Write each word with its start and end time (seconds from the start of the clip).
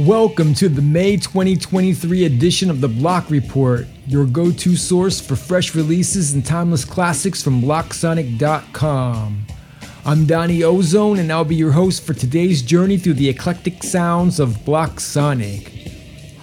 Welcome 0.00 0.54
to 0.54 0.68
the 0.68 0.82
May 0.82 1.16
2023 1.18 2.24
edition 2.24 2.68
of 2.68 2.80
the 2.80 2.88
Bloc 2.88 3.30
Report, 3.30 3.86
your 4.08 4.26
go 4.26 4.50
to 4.50 4.74
source 4.74 5.20
for 5.20 5.36
fresh 5.36 5.72
releases 5.76 6.34
and 6.34 6.44
timeless 6.44 6.84
classics 6.84 7.40
from 7.40 7.62
blocSonic.com. 7.62 9.46
I'm 10.04 10.26
Donnie 10.26 10.64
Ozone, 10.64 11.20
and 11.20 11.30
I'll 11.30 11.44
be 11.44 11.54
your 11.54 11.70
host 11.70 12.04
for 12.04 12.12
today's 12.12 12.60
journey 12.60 12.98
through 12.98 13.14
the 13.14 13.28
eclectic 13.28 13.84
sounds 13.84 14.40
of 14.40 14.64
blocSonic. 14.64 15.92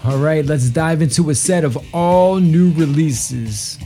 Alright, 0.05 0.45
let's 0.45 0.69
dive 0.69 1.01
into 1.01 1.29
a 1.29 1.35
set 1.35 1.65
of 1.65 1.77
all 1.93 2.37
new 2.37 2.71
releases. 2.71 3.77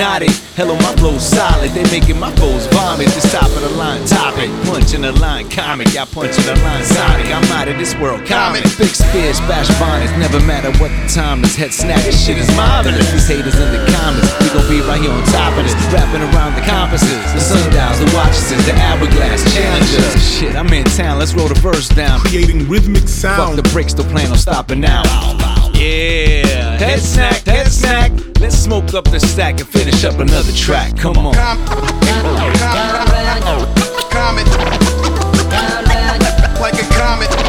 On 0.00 0.29
sundials, 18.24 18.66
the 18.66 18.72
the 18.72 18.78
hourglass 18.80 19.54
challengers. 19.54 20.38
Shit, 20.38 20.56
I'm 20.56 20.72
in 20.72 20.84
town. 20.84 21.18
Let's 21.18 21.34
roll 21.34 21.48
the 21.48 21.54
verse 21.54 21.88
down. 21.88 22.20
Creating 22.20 22.68
rhythmic 22.68 23.08
sound. 23.08 23.56
Fuck 23.56 23.64
the 23.64 23.70
bricks, 23.70 23.94
don't 23.94 24.08
plan 24.08 24.30
on 24.30 24.38
stopping 24.38 24.80
now. 24.80 25.02
Yeah, 25.74 26.78
head 26.78 27.00
snack, 27.00 27.44
head 27.44 27.68
snack. 27.68 28.12
Let's 28.40 28.56
smoke 28.56 28.94
up 28.94 29.04
the 29.04 29.20
stack 29.20 29.60
and 29.60 29.68
finish 29.68 30.04
up 30.04 30.18
another 30.18 30.52
track. 30.52 30.96
Come 30.96 31.16
on. 31.18 31.34
Com- 31.34 31.66
com- 31.66 31.80
comet. 34.10 34.46
Like 36.60 36.74
a 36.74 36.86
comet. 36.94 37.39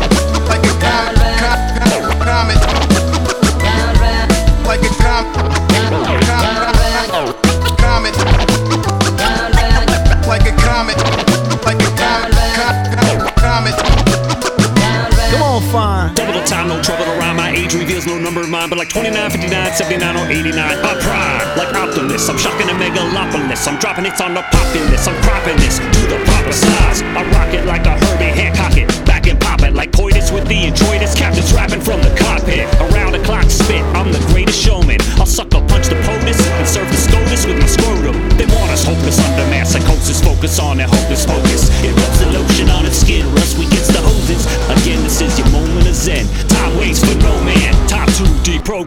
Reveals 18.02 18.18
no 18.18 18.24
number 18.24 18.42
of 18.42 18.50
mine, 18.50 18.70
but 18.70 18.78
like 18.78 18.90
29, 18.90 19.14
59, 19.30 19.74
79, 19.74 20.18
or 20.18 20.26
89. 20.26 20.58
I'm 20.58 20.98
prime 21.02 21.58
like 21.58 21.74
Optimus. 21.76 22.30
I'm 22.30 22.38
shocking 22.38 22.70
a 22.70 22.74
megalopolis. 22.74 23.68
I'm 23.68 23.78
dropping 23.78 24.06
hits 24.06 24.22
on 24.22 24.34
the 24.34 24.42
populace. 24.42 25.08
I'm 25.08 25.22
cropping 25.22 25.58
this 25.58 25.78
to 25.78 26.02
the 26.10 26.18
proper 26.26 26.54
size. 26.54 27.02
I 27.14 27.22
rock 27.36 27.54
it 27.54 27.66
like 27.66 27.86
a 27.86 27.94
Herbie 27.94 28.34
Hancock 28.34 28.78
it. 28.78 28.88
Back 29.06 29.28
and 29.28 29.40
pop 29.40 29.62
it 29.62 29.74
like 29.74 29.92
coitus 29.92 30.32
with 30.32 30.48
the 30.48 30.66
introitus. 30.66 31.16
Captain's 31.16 31.54
rapping 31.54 31.82
from 31.82 32.02
the 32.02 32.10
cockpit. 32.18 32.66
Around 32.90 33.12
the 33.14 33.22
clock 33.22 33.50
spit. 33.50 33.84
I'm 33.94 34.12
the 34.12 34.24
greatest 34.32 34.58
showman. 34.58 34.98
I'll 35.20 35.30
sucker 35.30 35.62
punch 35.68 35.88
the 35.88 36.00
POTUS 36.02 36.40
and 36.58 36.68
serve 36.68 36.90
the 36.90 36.98
SCOTUS 36.98 37.46
with 37.46 37.60
my 37.60 37.68
scrotum. 37.68 38.18
They 38.38 38.48
want 38.56 38.72
us 38.72 38.84
hopeless 38.86 39.20
under 39.20 39.46
mass 39.52 39.74
psychosis. 39.74 40.24
Focus 40.24 40.60
on 40.60 40.78
that 40.78 40.90
hocus 40.90 41.11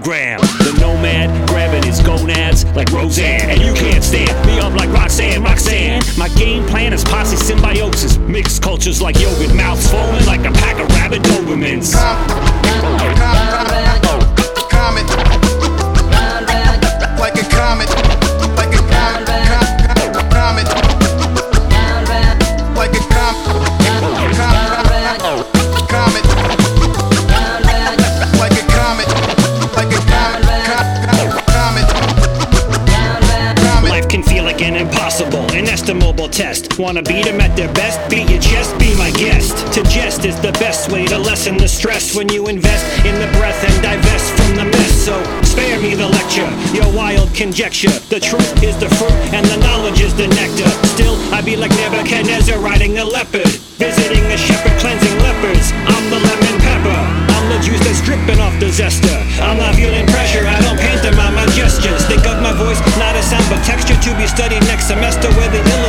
deprogram. 0.04 0.40
The 0.58 0.78
nomad 0.80 1.48
grabbing 1.48 1.82
his 1.82 2.00
gonads 2.00 2.64
like 2.76 2.90
Roseanne. 2.92 3.50
And 3.50 3.60
you 3.60 3.72
can't 3.74 4.04
stand 4.04 4.46
me 4.46 4.58
up 4.58 4.74
like 4.74 4.90
Roxanne. 4.90 5.42
Roxanne. 5.42 6.02
My 6.18 6.28
game 6.30 6.64
plan 6.66 6.92
is 6.92 7.04
posse 7.04 7.36
symbiosis. 7.36 8.18
Mixed 8.18 8.62
cultures 8.62 9.00
like 9.00 9.18
yogurt. 9.18 9.54
Mouths 9.54 9.90
foaming 9.90 10.24
like 10.26 10.40
a 10.40 10.52
pack 10.52 10.80
of 10.80 10.88
rabid 10.96 11.22
Dobermans. 11.22 11.94
Wanna 36.78 37.02
beat 37.02 37.26
'em 37.28 37.40
at 37.40 37.54
their 37.54 37.72
best? 37.72 38.00
Beat 38.08 38.28
your 38.28 38.40
chest, 38.40 38.76
be 38.78 38.94
my 38.94 39.10
guest. 39.12 39.54
To 39.74 39.82
jest 39.84 40.24
is 40.24 40.34
the 40.40 40.50
best 40.58 40.90
way 40.90 41.06
to 41.06 41.16
lessen 41.16 41.56
the 41.56 41.68
stress 41.68 42.16
when 42.16 42.28
you 42.28 42.48
invest 42.48 42.84
in 43.04 43.14
the 43.20 43.28
breath 43.38 43.62
and 43.62 43.80
divest 43.80 44.32
from 44.34 44.56
the 44.56 44.64
mess. 44.64 44.92
So 45.06 45.14
spare 45.42 45.78
me 45.78 45.94
the 45.94 46.08
lecture, 46.08 46.50
your 46.74 46.90
wild 46.90 47.32
conjecture. 47.32 47.94
The 48.10 48.18
truth 48.18 48.62
is 48.62 48.76
the 48.78 48.90
fruit 48.96 49.14
and 49.32 49.46
the 49.46 49.58
knowledge 49.58 50.00
is 50.00 50.14
the 50.14 50.26
nectar. 50.26 50.70
Still, 50.94 51.16
I 51.32 51.42
be 51.42 51.54
like 51.54 51.70
Nebuchadnezzar 51.76 52.58
riding 52.58 52.98
a 52.98 53.04
leopard, 53.04 53.50
visiting 53.78 54.24
a 54.26 54.36
shepherd 54.36 54.76
cleansing 54.80 55.16
lepers. 55.22 55.70
I'm 55.86 56.10
the 56.10 56.18
lemon 56.18 56.56
pepper. 56.58 57.00
I'm 57.34 57.48
the 57.50 57.60
juice 57.62 57.82
that's 57.86 58.00
dripping 58.00 58.40
off 58.40 58.58
the 58.58 58.66
zester. 58.66 59.14
I'm 59.40 59.58
not 59.58 59.76
feeling 59.76 60.06
pressure, 60.06 60.44
I 60.44 60.60
don't 60.62 60.74
them 61.04 61.34
my 61.36 61.44
gestures. 61.52 62.00
Think 62.08 62.24
of 62.24 62.40
my 62.40 62.56
voice, 62.56 62.80
not 62.96 63.12
a 63.12 63.22
sound 63.22 63.44
but 63.52 63.60
texture 63.60 63.92
to 63.92 64.10
be 64.16 64.26
studied 64.26 64.64
next 64.64 64.88
semester 64.88 65.28
where 65.36 65.50
the 65.52 65.60
illest 65.60 65.83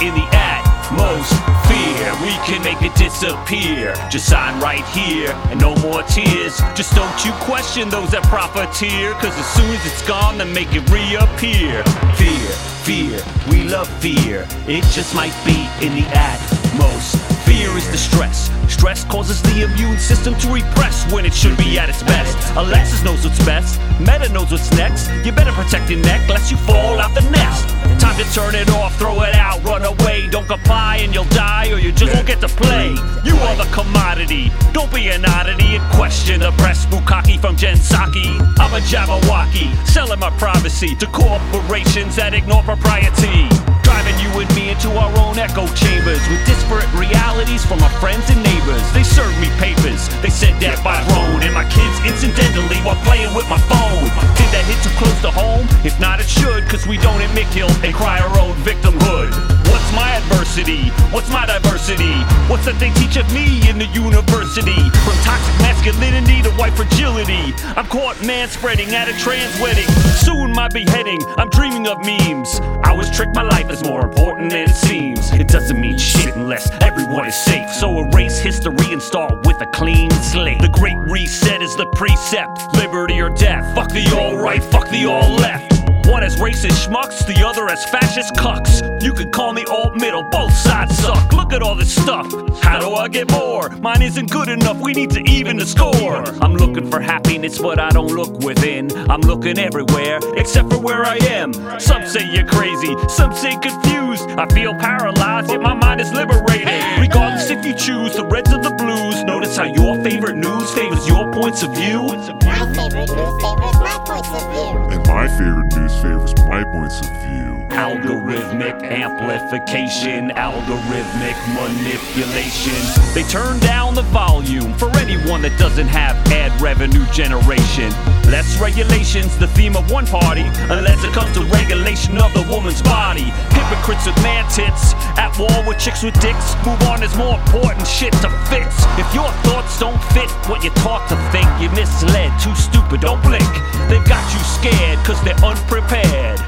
in 0.00 0.14
the 0.14 0.26
atmost 0.32 1.32
fear. 1.68 2.12
We 2.22 2.34
can 2.46 2.62
make 2.62 2.82
it 2.82 2.94
disappear. 2.94 3.94
Just 4.10 4.28
sign 4.28 4.60
right 4.60 4.84
here, 4.86 5.30
and 5.50 5.60
no 5.60 5.74
more 5.76 6.02
tears. 6.04 6.58
Just 6.74 6.94
don't 6.94 7.24
you 7.24 7.32
question 7.44 7.88
those 7.88 8.10
that 8.10 8.24
profiteer, 8.24 9.12
cause 9.14 9.36
as 9.36 9.48
soon 9.54 9.70
as 9.70 9.84
it's 9.86 10.06
gone, 10.06 10.38
then 10.38 10.52
make 10.52 10.72
it 10.72 10.88
reappear. 10.90 11.82
Fear, 12.16 12.48
fear, 12.86 13.20
we 13.50 13.68
love 13.68 13.88
fear. 14.00 14.46
It 14.66 14.84
just 14.92 15.14
might 15.14 15.36
be 15.44 15.58
in 15.84 15.94
the 15.94 16.06
atmost. 16.16 17.19
Fear 17.60 17.76
is 17.76 17.90
the 17.90 17.98
stress. 17.98 18.50
Stress 18.72 19.04
causes 19.04 19.42
the 19.42 19.64
immune 19.68 19.98
system 19.98 20.34
to 20.36 20.48
repress 20.48 21.04
when 21.12 21.26
it 21.26 21.34
should 21.34 21.58
be 21.58 21.78
at 21.78 21.90
its 21.90 22.02
best. 22.02 22.56
Alexis 22.56 23.04
knows 23.04 23.22
what's 23.22 23.44
best. 23.44 23.78
Meta 24.00 24.32
knows 24.32 24.50
what's 24.50 24.72
next. 24.72 25.10
You 25.26 25.32
better 25.32 25.52
protect 25.52 25.90
your 25.90 26.00
neck 26.00 26.26
lest 26.26 26.50
you 26.50 26.56
fall 26.56 26.98
out 26.98 27.14
the 27.14 27.20
nest. 27.28 27.68
Time 28.00 28.16
to 28.16 28.24
turn 28.32 28.54
it 28.54 28.70
off, 28.70 28.96
throw 28.96 29.20
it 29.24 29.34
out, 29.34 29.62
run 29.62 29.84
away. 29.84 30.26
Don't 30.30 30.46
comply 30.46 31.00
and 31.02 31.12
you'll 31.12 31.28
die 31.36 31.70
or 31.70 31.78
you 31.78 31.92
just 31.92 32.14
won't 32.14 32.26
get 32.26 32.40
to 32.40 32.48
play. 32.48 32.88
You 33.26 33.36
are 33.36 33.56
the 33.56 33.68
commodity. 33.74 34.50
Don't 34.72 34.90
be 34.90 35.08
an 35.08 35.26
oddity 35.26 35.76
and 35.76 35.84
question 35.92 36.40
the 36.40 36.52
press 36.52 36.86
bukkake 36.86 37.40
from 37.42 37.56
Gensaki. 37.56 38.40
I'm 38.58 38.72
a 38.72 38.80
Jabberwocky, 38.88 39.68
selling 39.86 40.20
my 40.20 40.30
privacy 40.38 40.96
to 40.96 41.06
corporations 41.08 42.16
that 42.16 42.32
ignore 42.32 42.62
propriety. 42.62 43.59
Driving 43.90 44.22
you 44.22 44.30
and 44.38 44.50
me 44.54 44.70
into 44.70 44.86
our 44.94 45.10
own 45.18 45.34
echo 45.36 45.66
chambers 45.74 46.22
with 46.30 46.46
disparate 46.46 46.86
realities 46.94 47.66
from 47.66 47.82
our 47.82 47.90
friends 47.98 48.30
and 48.30 48.38
neighbors. 48.38 48.86
They 48.94 49.02
served 49.02 49.34
me 49.42 49.50
papers, 49.58 50.06
they 50.22 50.30
said 50.30 50.54
that 50.62 50.78
by 50.86 51.02
drone, 51.10 51.42
and 51.42 51.52
my 51.52 51.66
kids 51.66 51.98
incidentally 52.06 52.78
while 52.86 53.00
playing 53.02 53.34
with 53.34 53.50
my 53.50 53.58
phone. 53.66 54.06
Did 54.38 54.48
that 54.54 54.62
hit 54.70 54.78
too 54.86 54.94
close 54.94 55.18
to 55.26 55.34
home? 55.34 55.66
If 55.82 55.98
not, 55.98 56.20
it 56.22 56.30
should, 56.30 56.70
cause 56.70 56.86
we 56.86 56.98
don't 57.02 57.20
admit 57.20 57.50
guilt 57.50 57.74
and 57.82 57.92
cry 57.92 58.22
our 58.22 58.38
own 58.38 58.54
victimhood. 58.62 59.34
What's 59.66 59.90
my 59.92 60.10
adversity? 60.22 60.90
What's 61.10 61.30
my 61.30 61.46
diversity? 61.46 62.14
What's 62.46 62.64
that 62.66 62.78
they 62.78 62.90
teach 62.94 63.16
of 63.16 63.26
me 63.34 63.68
in 63.68 63.78
the 63.78 63.86
university? 63.90 64.78
From 65.02 65.18
toxic 65.26 65.54
masculinity 65.62 66.42
to 66.42 66.50
white 66.54 66.74
fragility. 66.74 67.54
I'm 67.74 67.86
caught 67.86 68.22
man 68.22 68.48
spreading 68.48 68.94
at 68.94 69.08
a 69.08 69.14
trans 69.18 69.58
wedding. 69.60 69.90
Soon 70.14 70.52
my 70.52 70.68
beheading, 70.68 71.18
I'm 71.38 71.50
dreaming 71.50 71.86
of 71.86 71.98
memes. 72.06 72.60
I 72.82 72.92
was 72.92 73.10
tricked, 73.10 73.34
my 73.34 73.42
life 73.42 73.70
is 73.70 73.79
more 73.82 74.04
important 74.04 74.50
than 74.50 74.68
it 74.68 74.74
seems. 74.74 75.30
It 75.32 75.48
doesn't 75.48 75.80
mean 75.80 75.98
shit 75.98 76.34
unless 76.36 76.70
everyone 76.80 77.26
is 77.26 77.34
safe. 77.34 77.70
So 77.70 78.00
erase 78.00 78.38
history 78.38 78.92
and 78.92 79.02
start 79.02 79.46
with 79.46 79.60
a 79.60 79.66
clean 79.66 80.10
slate. 80.10 80.60
The 80.60 80.68
great 80.68 80.96
reset 80.96 81.62
is 81.62 81.76
the 81.76 81.86
precept 81.86 82.58
liberty 82.74 83.20
or 83.20 83.30
death. 83.30 83.74
Fuck 83.74 83.90
the 83.90 84.06
all 84.18 84.36
right, 84.36 84.62
fuck 84.62 84.88
the 84.90 85.06
all 85.06 85.34
left. 85.34 85.69
One 86.10 86.24
as 86.24 86.36
racist 86.36 86.88
schmucks, 86.88 87.24
the 87.24 87.46
other 87.46 87.68
as 87.68 87.84
fascist 87.84 88.34
cucks. 88.34 88.82
You 89.00 89.12
could 89.12 89.30
call 89.30 89.52
me 89.52 89.64
alt 89.70 89.94
middle, 89.94 90.24
both 90.24 90.52
sides 90.52 90.98
suck. 90.98 91.32
Look 91.32 91.52
at 91.52 91.62
all 91.62 91.76
this 91.76 91.94
stuff. 91.94 92.26
How 92.64 92.80
do 92.80 92.92
I 92.94 93.06
get 93.06 93.30
more? 93.30 93.68
Mine 93.76 94.02
isn't 94.02 94.28
good 94.28 94.48
enough, 94.48 94.80
we 94.80 94.92
need 94.92 95.10
to 95.10 95.22
even 95.30 95.56
the 95.56 95.66
score. 95.66 96.24
I'm 96.42 96.54
looking 96.54 96.90
for 96.90 96.98
happiness, 96.98 97.58
but 97.58 97.78
I 97.78 97.90
don't 97.90 98.12
look 98.12 98.40
within. 98.40 98.90
I'm 99.08 99.20
looking 99.20 99.56
everywhere, 99.56 100.18
except 100.36 100.70
for 100.70 100.80
where 100.80 101.04
I 101.04 101.16
am. 101.38 101.52
Some 101.78 102.04
say 102.04 102.28
you're 102.34 102.46
crazy, 102.46 102.92
some 103.08 103.32
say 103.32 103.56
confused. 103.58 104.28
I 104.30 104.46
feel 104.52 104.74
paralyzed, 104.74 105.50
yet 105.50 105.60
my 105.60 105.74
mind 105.74 106.00
is 106.00 106.12
liberated. 106.12 106.66
Regardless 106.98 107.50
if 107.50 107.64
you 107.64 107.72
choose 107.72 108.16
the 108.16 108.26
reds 108.26 108.52
or 108.52 108.60
the 108.60 108.70
blues, 108.70 109.22
notice 109.22 109.56
how 109.56 109.64
your 109.64 110.02
favorite 110.02 110.36
news 110.36 110.70
favors 110.72 111.06
your 111.06 111.30
points 111.32 111.62
of 111.62 111.72
view. 111.72 112.02
My 112.42 112.66
favorite 112.74 113.10
news 113.10 113.42
favors 113.42 113.69
my 113.90 113.98
points 114.04 114.28
of 114.28 114.42
view. 114.52 114.98
And 114.98 115.06
my 115.08 115.26
favorite 115.26 115.74
news 115.74 115.94
favors 115.96 116.34
my 116.46 116.62
points 116.64 117.00
of 117.00 117.10
view. 117.22 117.59
Algorithmic 117.70 118.82
amplification, 118.82 120.30
algorithmic 120.30 121.38
manipulation. 121.54 122.74
They 123.14 123.22
turn 123.30 123.60
down 123.60 123.94
the 123.94 124.02
volume 124.10 124.74
for 124.74 124.90
anyone 124.98 125.42
that 125.42 125.56
doesn't 125.58 125.86
have 125.86 126.16
ad 126.32 126.50
revenue 126.60 127.06
generation. 127.12 127.90
Less 128.26 128.60
regulations, 128.60 129.38
the 129.38 129.46
theme 129.48 129.76
of 129.76 129.90
one 129.90 130.06
party, 130.06 130.42
unless 130.68 131.02
it 131.04 131.12
comes 131.12 131.32
to 131.38 131.44
regulation 131.46 132.18
of 132.18 132.34
the 132.34 132.42
woman's 132.50 132.82
body. 132.82 133.30
Hypocrites 133.54 134.06
with 134.06 134.18
man 134.22 134.44
tits, 134.50 134.92
at 135.14 135.30
war 135.38 135.54
with 135.66 135.78
chicks 135.78 136.02
with 136.02 136.18
dicks. 136.20 136.54
Move 136.66 136.82
on, 136.90 137.00
there's 137.00 137.16
more 137.16 137.38
important 137.38 137.86
shit 137.86 138.12
to 138.20 138.30
fix. 138.50 138.82
If 138.98 139.06
your 139.14 139.30
thoughts 139.46 139.78
don't 139.78 140.02
fit 140.10 140.30
what 140.50 140.62
you're 140.62 140.74
taught 140.82 141.06
to 141.08 141.16
think, 141.30 141.46
you're 141.62 141.74
misled, 141.78 142.34
too 142.42 142.54
stupid, 142.58 143.00
don't 143.00 143.22
blink. 143.22 143.46
They've 143.86 144.04
got 144.10 144.26
you 144.34 144.42
scared, 144.58 144.98
cause 145.06 145.22
they're 145.22 145.38
unprepared. 145.42 146.42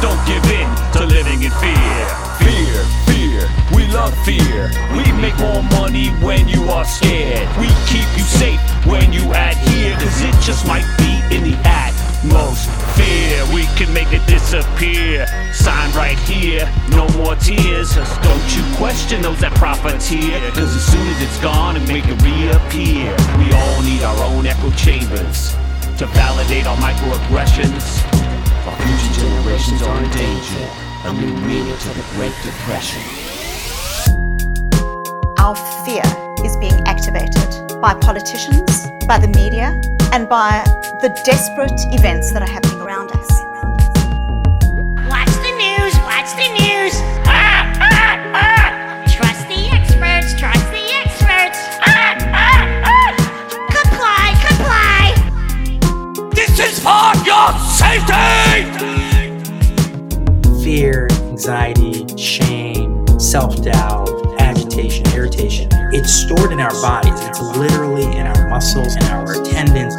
Don't 0.00 0.24
give 0.26 0.44
in 0.52 0.68
to 0.92 1.04
living 1.06 1.42
in 1.42 1.50
fear. 1.58 2.06
Fear, 2.38 2.84
fear, 3.10 3.50
we 3.74 3.88
love 3.88 4.14
fear. 4.24 4.70
We 4.94 5.10
make 5.20 5.36
more 5.38 5.62
money 5.74 6.10
when 6.22 6.46
you 6.46 6.70
are 6.70 6.84
scared. 6.84 7.48
We 7.58 7.66
keep 7.90 8.06
you 8.16 8.22
safe 8.22 8.60
when 8.86 9.12
you 9.12 9.22
adhere, 9.32 9.94
cause 9.94 10.22
it 10.22 10.34
just 10.40 10.66
might 10.68 10.86
be 10.98 11.18
in 11.34 11.42
the 11.42 11.56
atmost 11.66 12.70
fear. 12.94 13.44
We 13.52 13.66
can 13.74 13.92
make 13.92 14.12
it 14.12 14.24
disappear. 14.28 15.26
Sign 15.52 15.90
right 15.96 16.18
here, 16.30 16.72
no 16.90 17.08
more 17.18 17.34
tears. 17.34 17.92
Just 17.92 18.22
don't 18.22 18.56
you 18.56 18.62
question 18.76 19.20
those 19.20 19.40
that 19.40 19.52
profiteer, 19.56 20.38
cause 20.52 20.76
as 20.76 20.86
soon 20.86 21.06
as 21.08 21.20
it's 21.20 21.40
gone, 21.42 21.76
it 21.76 21.86
make 21.88 22.06
it 22.06 22.22
reappear. 22.22 23.10
We 23.36 23.52
all 23.52 23.82
need 23.82 24.02
our 24.04 24.24
own 24.30 24.46
echo 24.46 24.70
chambers 24.78 25.56
to 25.98 26.06
validate 26.06 26.66
our 26.68 26.76
microaggressions. 26.76 28.27
Our 28.68 28.76
future 28.76 29.20
generations 29.22 29.80
are 29.80 29.96
in 29.96 30.10
danger. 30.10 30.68
A 31.04 31.12
new 31.14 31.32
meaning 31.46 31.78
to 31.78 31.88
the 31.88 32.04
Great 32.12 32.34
Depression. 32.44 33.00
Our 35.38 35.56
fear 35.86 36.02
is 36.44 36.54
being 36.58 36.78
activated 36.86 37.80
by 37.80 37.94
politicians, 37.94 38.86
by 39.06 39.20
the 39.20 39.28
media, 39.28 39.80
and 40.12 40.28
by 40.28 40.64
the 41.00 41.18
desperate 41.24 41.80
events 41.94 42.30
that 42.32 42.42
are 42.42 42.50
happening 42.50 42.82
around 42.82 43.10
us. 43.12 43.30
Watch 45.08 45.32
the 45.40 45.54
news, 45.56 45.94
watch 46.04 46.28
the 46.36 46.52
news. 46.60 47.17
For 56.88 57.12
your 57.28 57.52
safety! 57.76 58.48
fear, 60.64 61.08
anxiety, 61.32 62.06
shame, 62.16 63.06
self 63.18 63.62
doubt, 63.62 64.08
agitation, 64.40 65.06
irritation. 65.14 65.68
It's 65.92 66.12
stored 66.12 66.52
in 66.52 66.60
our 66.60 66.72
bodies. 66.80 67.20
It's 67.28 67.40
literally 67.40 68.04
in 68.16 68.26
our 68.26 68.48
muscles, 68.48 68.96
and 68.96 69.04
our 69.04 69.34
tendons. 69.44 69.94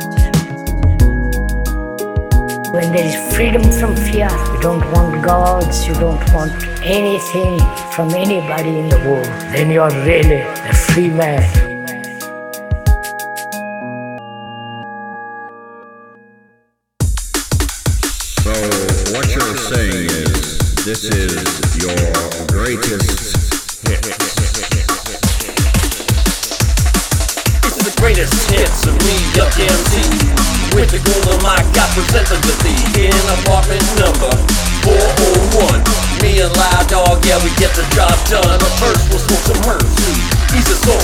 When 2.74 2.92
there 2.94 3.06
is 3.06 3.36
freedom 3.36 3.64
from 3.80 3.96
fear, 3.96 4.30
you 4.54 4.60
don't 4.62 4.86
want 4.92 5.24
gods, 5.24 5.88
you 5.88 5.94
don't 5.94 6.24
want 6.34 6.54
anything 6.82 7.60
from 7.94 8.10
anybody 8.12 8.78
in 8.80 8.90
the 8.90 9.00
world, 9.08 9.26
then 9.54 9.70
you're 9.70 9.92
really 10.06 10.42
a 10.42 10.74
free 10.74 11.10
man. 11.10 11.69
This 21.00 21.16
is 21.16 21.80
your 21.80 21.96
greatest 22.52 22.92
hit. 23.88 24.04
This 27.64 27.72
is 27.72 27.84
the 27.88 27.96
greatest 27.96 28.36
hits 28.52 28.84
of 28.84 29.00
me, 29.08 29.16
Yuk 29.32 29.48
MC. 29.64 29.96
With 30.76 30.92
the 30.92 31.00
I 31.00 31.64
present 31.96 32.28
them 32.28 32.44
to 32.44 32.56
thee 32.68 33.08
in 33.08 33.16
apartment 33.32 33.80
number 33.96 34.28
401. 34.84 35.88
Me 36.20 36.44
and 36.44 36.52
Loud 36.60 36.92
Dog, 36.92 37.24
yeah, 37.24 37.40
we 37.48 37.56
get 37.56 37.72
the 37.80 37.88
job 37.96 38.12
done. 38.28 38.60
But 38.60 38.74
first, 38.84 39.08
we'll 39.08 39.24
smoke 39.24 39.56
some 39.56 39.72
herbs. 39.72 39.96
He's 40.52 40.68
a 40.68 40.76
soul. 40.84 41.00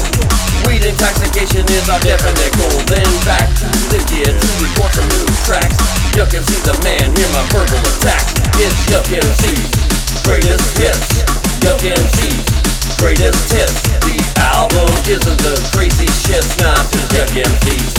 Weed 0.67 0.83
intoxication 0.83 1.63
is 1.71 1.87
our 1.87 2.03
definite 2.03 2.51
goal. 2.59 2.83
Then 2.91 3.07
back 3.23 3.47
to 3.47 3.67
the 3.95 4.03
gear 4.11 4.27
to 4.27 4.47
record 4.59 4.91
some 4.91 5.07
new 5.07 5.23
tracks. 5.47 5.79
Yuk 6.19 6.35
MC, 6.35 6.51
the 6.67 6.75
man, 6.83 7.15
hear 7.15 7.31
my 7.31 7.47
verbal 7.55 7.79
attacks. 7.79 8.35
It's 8.59 8.75
Yuk 8.91 9.07
MC's 9.23 9.84
greatest 10.25 10.77
hits. 10.81 11.21
Yuk 11.61 11.81
MC's 11.85 12.41
greatest 12.97 13.53
hits. 13.53 13.77
The 14.01 14.17
album 14.41 14.89
isn't 15.05 15.39
the 15.45 15.53
crazy 15.69 16.09
shit, 16.25 16.41
nah, 16.57 16.73
it's 16.89 17.13
Yuk 17.13 17.45
MC's 17.45 17.93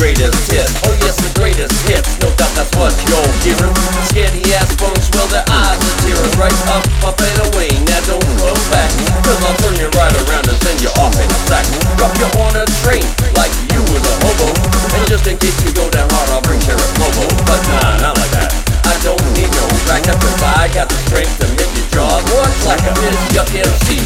greatest 0.00 0.40
hits. 0.48 0.72
Oh 0.88 0.96
yes, 1.04 1.20
the 1.20 1.28
greatest 1.36 1.76
hits. 1.84 2.16
No 2.24 2.32
doubt 2.40 2.52
that's 2.56 2.72
what 2.80 2.96
you're 3.08 3.32
hearing. 3.44 3.76
Scaredy 4.08 4.44
ass 4.56 4.72
folks, 4.80 5.12
well 5.12 5.28
their 5.28 5.44
eyes 5.52 5.76
are 5.76 5.96
tearing 6.00 6.36
right 6.40 6.60
up, 6.72 6.84
up 7.12 7.18
and 7.20 7.52
away. 7.52 7.68
Now 7.84 8.00
don't 8.08 8.24
come 8.24 8.62
back, 8.72 8.90
cause 9.20 9.40
I'll 9.44 9.56
turn 9.60 9.76
you 9.76 9.92
right 9.92 10.16
around 10.24 10.48
and 10.48 10.58
send 10.64 10.80
you 10.80 10.88
off 10.96 11.12
in 11.20 11.28
a 11.28 11.38
sack. 11.44 11.68
Drop 12.00 12.12
you 12.16 12.28
on 12.40 12.56
a 12.56 12.64
train 12.80 13.04
like 13.36 13.52
you 13.68 13.80
was 13.92 14.00
a 14.00 14.14
hobo. 14.24 14.48
And 14.96 15.04
just 15.08 15.28
in 15.28 15.36
case 15.36 15.56
you 15.60 15.72
go 15.76 15.88
down 15.92 16.08
hard, 16.08 16.28
I'll 16.32 16.40
bring 16.40 16.60
Sheriff 16.64 16.92
Lobo. 16.96 17.28
But 17.44 17.60
nah, 17.68 18.00
not 18.00 18.16
like 18.16 18.32
that. 18.32 18.75
I 18.96 18.98
don't 19.04 19.20
need 19.36 19.52
no 19.52 19.68
backup 19.84 20.16
cause 20.24 20.40
I 20.40 20.72
got 20.72 20.88
the 20.88 20.96
strength 21.04 21.36
to 21.44 21.46
make 21.60 21.68
your 21.76 21.84
jaw 21.92 22.16
more 22.32 22.48
like 22.64 22.80
a 22.80 22.96
It's 23.04 23.20
Yuk 23.36 23.52
MC. 23.52 24.00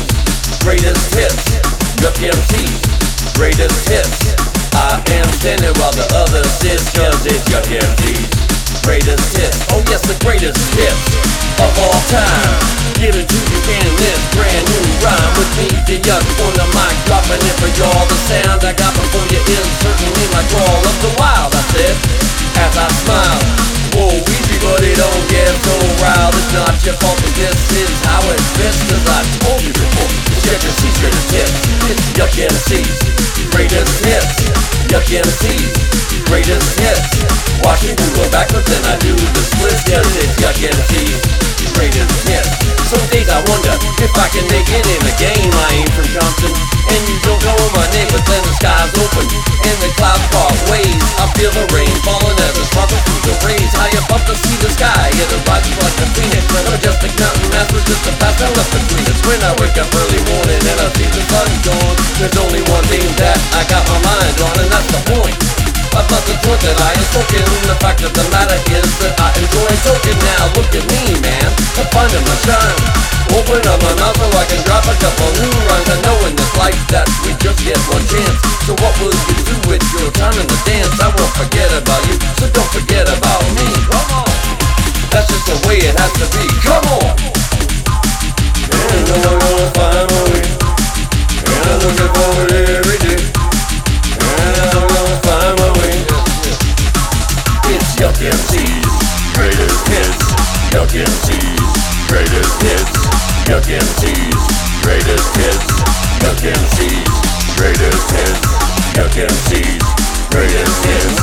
Greatest 0.66 1.14
hits. 1.14 1.46
Yuk 2.02 2.18
MC. 2.18 2.66
Greatest 3.38 3.86
hits. 3.86 4.34
I 4.74 4.98
am 5.14 5.30
standing 5.38 5.70
while 5.78 5.94
the 5.94 6.10
others 6.18 6.50
sit 6.58 6.82
Cause 6.98 7.22
it's 7.22 7.46
Yuk 7.54 7.70
MC's 7.70 8.26
greatest 8.82 9.22
hits 9.38 9.62
Oh 9.70 9.78
yes, 9.86 10.02
the 10.10 10.18
greatest 10.26 10.58
hits 10.74 11.02
of 11.62 11.70
all 11.86 12.00
time 12.10 12.58
Give 12.98 13.14
it 13.14 13.30
to 13.30 13.38
you 13.46 13.60
in 13.70 13.86
this 13.94 14.20
brand 14.34 14.66
new 14.66 14.86
rhyme 15.06 15.32
With 15.38 15.52
me, 15.54 15.70
the 15.86 16.02
Yuck 16.02 16.26
on 16.42 16.52
the 16.58 16.66
mic 16.74 16.94
Dropping 17.06 17.38
it 17.46 17.56
for 17.62 17.70
y'all 17.78 18.06
The 18.10 18.18
sound 18.26 18.66
I 18.66 18.74
got 18.74 18.90
before 18.98 19.26
you 19.30 19.38
is 19.38 19.66
certainly 19.86 20.26
my 20.34 20.42
crawl 20.50 20.82
of 20.82 20.96
the 20.98 21.12
wild 21.14 21.54
I 21.54 21.62
said, 21.78 21.94
as 22.58 22.74
I 22.74 22.88
smile 23.06 23.79
Whoa, 23.94 24.14
easy 24.14 24.56
buddy, 24.62 24.92
don't 24.94 25.24
get 25.30 25.50
so 25.64 25.74
riled 26.02 26.34
It's 26.34 26.50
not 26.54 26.74
your 26.86 26.96
fault, 27.00 27.18
but 27.18 27.34
this 27.34 27.58
is 27.74 27.92
how 28.06 28.22
it's 28.30 28.50
best 28.58 28.80
As 28.90 29.04
I 29.06 29.20
told 29.42 29.60
you 29.62 29.72
before, 29.72 30.10
it's 30.34 30.44
Yuk 30.46 30.62
MC's 30.62 30.96
greatest 31.00 31.28
hits 31.30 31.56
It's 31.90 32.04
Yuk 32.16 32.34
MC's 32.36 33.20
greatest 33.50 34.04
hits. 34.04 34.46
Yuk 34.90 35.04
MC's 35.04 35.72
greatest 36.24 36.78
hits. 36.80 37.10
Watch 37.62 37.82
me 37.82 37.94
do 37.94 38.04
it 38.22 38.32
backwards 38.32 38.70
and 38.70 38.86
I 38.86 38.96
do 38.98 39.14
the 39.14 39.42
splits 39.42 39.84
Yes, 39.88 40.06
it's 40.16 40.40
Yuk 40.40 40.72
MC's 40.72 41.72
greatest 41.74 42.28
hits 42.28 42.69
some 42.90 43.06
days 43.14 43.30
I 43.30 43.38
wonder 43.46 43.70
if 44.02 44.10
I 44.18 44.26
can 44.34 44.42
make 44.50 44.66
it 44.66 44.82
in 44.82 45.00
the 45.06 45.14
game. 45.14 45.46
I 45.46 45.78
ain't 45.78 45.94
from 45.94 46.10
Johnson, 46.10 46.50
and 46.90 46.98
you 47.06 47.22
don't 47.22 47.38
know 47.46 47.54
my 47.70 47.86
name, 47.94 48.10
but 48.10 48.18
then 48.26 48.42
the 48.42 48.50
sky's 48.58 48.90
open 48.98 49.30
and 49.30 49.76
the 49.78 49.94
clouds 49.94 50.26
part 50.34 50.58
ways. 50.66 50.98
I 51.22 51.30
feel 51.38 51.54
the 51.54 51.70
rain 51.70 51.94
falling 52.02 52.34
as 52.34 52.50
I 52.58 52.66
struggle 52.66 52.98
through 52.98 53.30
the 53.30 53.36
rays. 53.46 53.70
High 53.78 53.94
above 53.94 54.26
to 54.26 54.34
see 54.34 54.58
the 54.58 54.74
sky, 54.74 55.06
yeah, 55.14 55.30
the 55.30 55.38
rises 55.46 55.78
like 55.78 56.02
a 56.02 56.06
phoenix. 56.18 56.42
When 56.50 56.66
I'm 56.66 56.82
just 56.82 56.98
a 57.06 57.10
mountain, 57.14 57.54
after 57.62 57.78
just 57.78 58.10
a 58.10 58.12
path, 58.18 58.42
I 58.42 58.50
left 58.58 58.74
between 58.74 59.06
us. 59.06 59.22
When 59.22 59.38
I 59.38 59.54
wake 59.62 59.78
up 59.78 59.86
early 59.94 60.22
morning 60.26 60.58
and 60.58 60.78
I 60.82 60.90
see 60.98 61.06
the 61.14 61.22
sun 61.30 61.46
gone, 61.62 61.96
there's 62.18 62.34
only 62.42 62.66
one 62.74 62.82
thing 62.90 63.06
that 63.22 63.38
I 63.54 63.62
got 63.70 63.86
my 63.86 64.02
mind 64.02 64.34
on, 64.42 64.54
and 64.66 64.70
that's 64.74 64.90
the 64.90 65.00
point 65.14 65.59
am 65.90 66.04
smoking. 66.06 66.30
The 66.30 66.34
thought 66.46 66.60
that 66.62 66.78
I 66.78 66.90
had 66.94 67.06
spoken, 67.10 67.42
the 67.66 67.76
fact 67.82 68.00
of 68.06 68.12
the 68.14 68.24
matter 68.30 68.58
is 68.70 68.90
that 69.02 69.14
I 69.18 69.28
enjoy 69.34 69.72
talking 69.82 70.18
now. 70.22 70.42
Look 70.54 70.70
at 70.76 70.84
me, 70.86 71.18
man. 71.18 71.48
I'm 71.78 71.86
finding 71.90 72.22
my 72.22 72.36
shine. 72.46 72.78
Open 73.34 73.62
up 73.66 73.78
my 73.82 73.94
mouth 73.98 74.18
so 74.18 74.26
I 74.34 74.44
can 74.46 74.62
drop 74.66 74.84
a 74.86 74.94
couple 74.98 75.30
new 75.38 75.54
rhymes. 75.66 75.88
I 75.90 75.96
know 76.02 76.18
in 76.26 76.34
this 76.34 76.52
life 76.58 76.78
that 76.94 77.06
we 77.26 77.34
just 77.42 77.62
get 77.62 77.78
one 77.90 78.02
chance. 78.06 78.38
So 78.66 78.74
what 78.78 78.94
will 79.02 79.14
you 79.14 79.38
do 79.46 79.56
with 79.70 79.82
your 79.94 80.10
time 80.14 80.34
in 80.38 80.46
the 80.46 80.58
dance? 80.66 80.98
I 80.98 81.10
won't 81.14 81.34
forget 81.34 81.70
about 81.74 82.02
you, 82.06 82.16
so 82.38 82.46
don't 82.50 82.70
forget 82.70 83.06
about 83.06 83.42
me. 83.54 83.66
Come 83.90 84.10
on. 84.22 84.30
That's 85.10 85.26
just 85.26 85.46
the 85.46 85.58
way 85.66 85.82
it 85.82 85.94
has 85.98 86.12
to 86.18 86.26
be. 86.34 86.44
Come 86.62 86.86
on. 86.94 87.14
And 88.70 89.06
I 89.10 89.18
I'm 89.18 89.38
gonna 89.38 89.66
find 89.74 90.06
my 90.10 90.22
way. 90.30 90.42
And 91.42 91.64
I'm 91.66 91.78
looking 91.82 92.12
forward 92.14 92.50
every 92.54 92.98
day. 93.02 93.18
And 93.18 94.54
I'm 94.74 95.09
It's 97.70 97.94
Yuk 98.02 98.18
MC's 98.18 98.82
greatest 99.38 99.86
hits. 99.86 100.18
Yuk 100.74 100.90
MC's 100.90 101.70
greatest 102.10 102.62
hits. 102.66 102.90
Yuk 103.46 103.62
MC's 103.62 104.42
greatest 104.82 105.30
hits. 105.38 105.70
Yuk 106.18 106.42
MC's 106.50 107.14
greatest 107.54 108.10
hits. 108.10 108.42
Yuk 108.98 109.14
MC's 109.14 109.86
greatest 110.34 110.82
hits. 110.82 111.14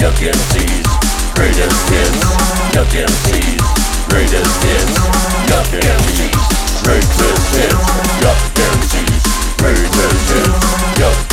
Yuk 0.00 0.16
MC's 0.24 0.88
greatest 1.36 1.84
hits. 1.92 2.24
Yuk 2.72 2.94
MC's 2.96 3.60
greatest 4.08 4.56
hits. 4.64 4.96
Yuk 5.52 5.68
MC's 5.68 6.40
greatest 6.80 7.52
hits. 7.52 7.76
Yuk 8.24 8.40
MC's 8.56 9.24
greatest 9.60 9.94
hits. 10.32 10.56
Yuck 10.96 11.29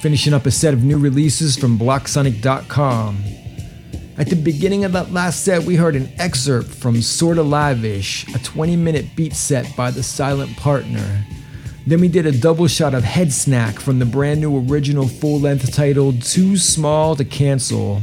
Finishing 0.00 0.32
up 0.32 0.46
a 0.46 0.50
set 0.50 0.72
of 0.72 0.84
new 0.84 0.96
releases 0.96 1.56
from 1.56 1.76
blocSonic.com. 1.76 3.18
At 4.16 4.30
the 4.30 4.36
beginning 4.36 4.84
of 4.84 4.92
that 4.92 5.12
last 5.12 5.44
set, 5.44 5.64
we 5.64 5.74
heard 5.74 5.96
an 5.96 6.08
excerpt 6.18 6.68
from 6.68 7.02
Sorta 7.02 7.42
Live-ish, 7.42 8.28
a 8.28 8.38
20-minute 8.38 9.16
beat 9.16 9.34
set 9.34 9.74
by 9.76 9.90
The 9.90 10.04
Silent 10.04 10.56
Partner. 10.56 11.24
Then 11.84 12.00
we 12.00 12.06
did 12.06 12.26
a 12.26 12.38
double 12.38 12.68
shot 12.68 12.94
of 12.94 13.02
Headsnack 13.02 13.80
from 13.80 13.98
the 13.98 14.06
brand 14.06 14.40
new 14.40 14.70
original 14.70 15.08
full-length 15.08 15.72
titled 15.72 16.22
Too 16.22 16.56
Small 16.56 17.16
to 17.16 17.24
Cancel. 17.24 18.00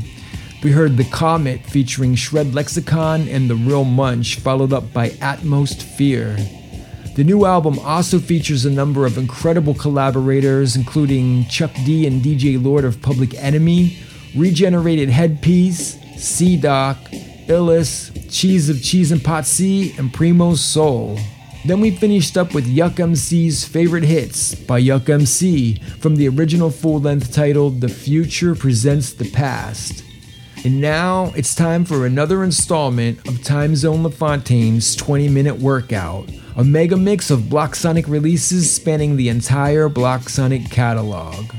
We 0.64 0.72
heard 0.72 0.98
The 0.98 1.06
Comet 1.06 1.62
featuring 1.62 2.16
Shred 2.16 2.54
Lexicon 2.54 3.28
and 3.30 3.50
The 3.50 3.56
Real 3.56 3.86
Munch, 3.86 4.40
followed 4.40 4.74
up 4.74 4.92
by 4.92 5.12
Atmost 5.22 5.84
Fear. 5.84 6.38
The 7.16 7.24
new 7.24 7.46
album 7.46 7.80
also 7.80 8.20
features 8.20 8.66
a 8.66 8.70
number 8.70 9.06
of 9.06 9.18
incredible 9.18 9.74
collaborators, 9.74 10.76
including 10.76 11.46
Chuck 11.46 11.72
D 11.86 12.06
and 12.06 12.22
DJ 12.22 12.62
Lord 12.62 12.84
of 12.84 13.02
Public 13.02 13.34
Enemy, 13.36 13.98
Regenerated 14.36 15.08
Headpiece, 15.08 15.98
C 16.18 16.58
Doc, 16.58 16.98
Illis, 17.48 18.12
Cheese 18.30 18.70
of 18.70 18.84
Cheese 18.84 19.14
and 19.14 19.24
Pot 19.24 19.46
C, 19.46 19.96
and 19.98 20.12
Primo's 20.14 20.60
Soul. 20.62 21.18
Then 21.64 21.80
we 21.80 21.92
finished 21.92 22.38
up 22.38 22.54
with 22.54 22.68
Yuk 22.68 23.00
MC's 23.00 23.64
Favorite 23.64 24.04
Hits 24.04 24.54
by 24.54 24.80
Yuk 24.80 25.10
MC 25.10 25.78
from 26.00 26.18
the 26.18 26.28
original 26.28 26.70
full 26.70 27.00
length 27.00 27.34
titled 27.34 27.80
The 27.80 27.88
Future 27.88 28.56
Presents 28.56 29.14
the 29.14 29.32
Past. 29.32 30.04
And 30.66 30.82
now 30.82 31.32
it's 31.34 31.56
time 31.56 31.86
for 31.86 32.06
another 32.06 32.44
installment 32.44 33.20
of 33.20 33.36
Timezone 33.36 34.04
Lafontaine's 34.04 34.98
20 34.98 35.30
minute 35.30 35.60
workout, 35.60 36.30
a 36.58 36.64
mega 36.64 36.96
mix 36.96 37.30
of 37.30 37.42
blocSonic 37.42 38.08
releases 38.08 38.74
spanning 38.74 39.18
the 39.18 39.28
entire 39.28 39.90
blocSonic 39.90 40.72
catalog. 40.72 41.52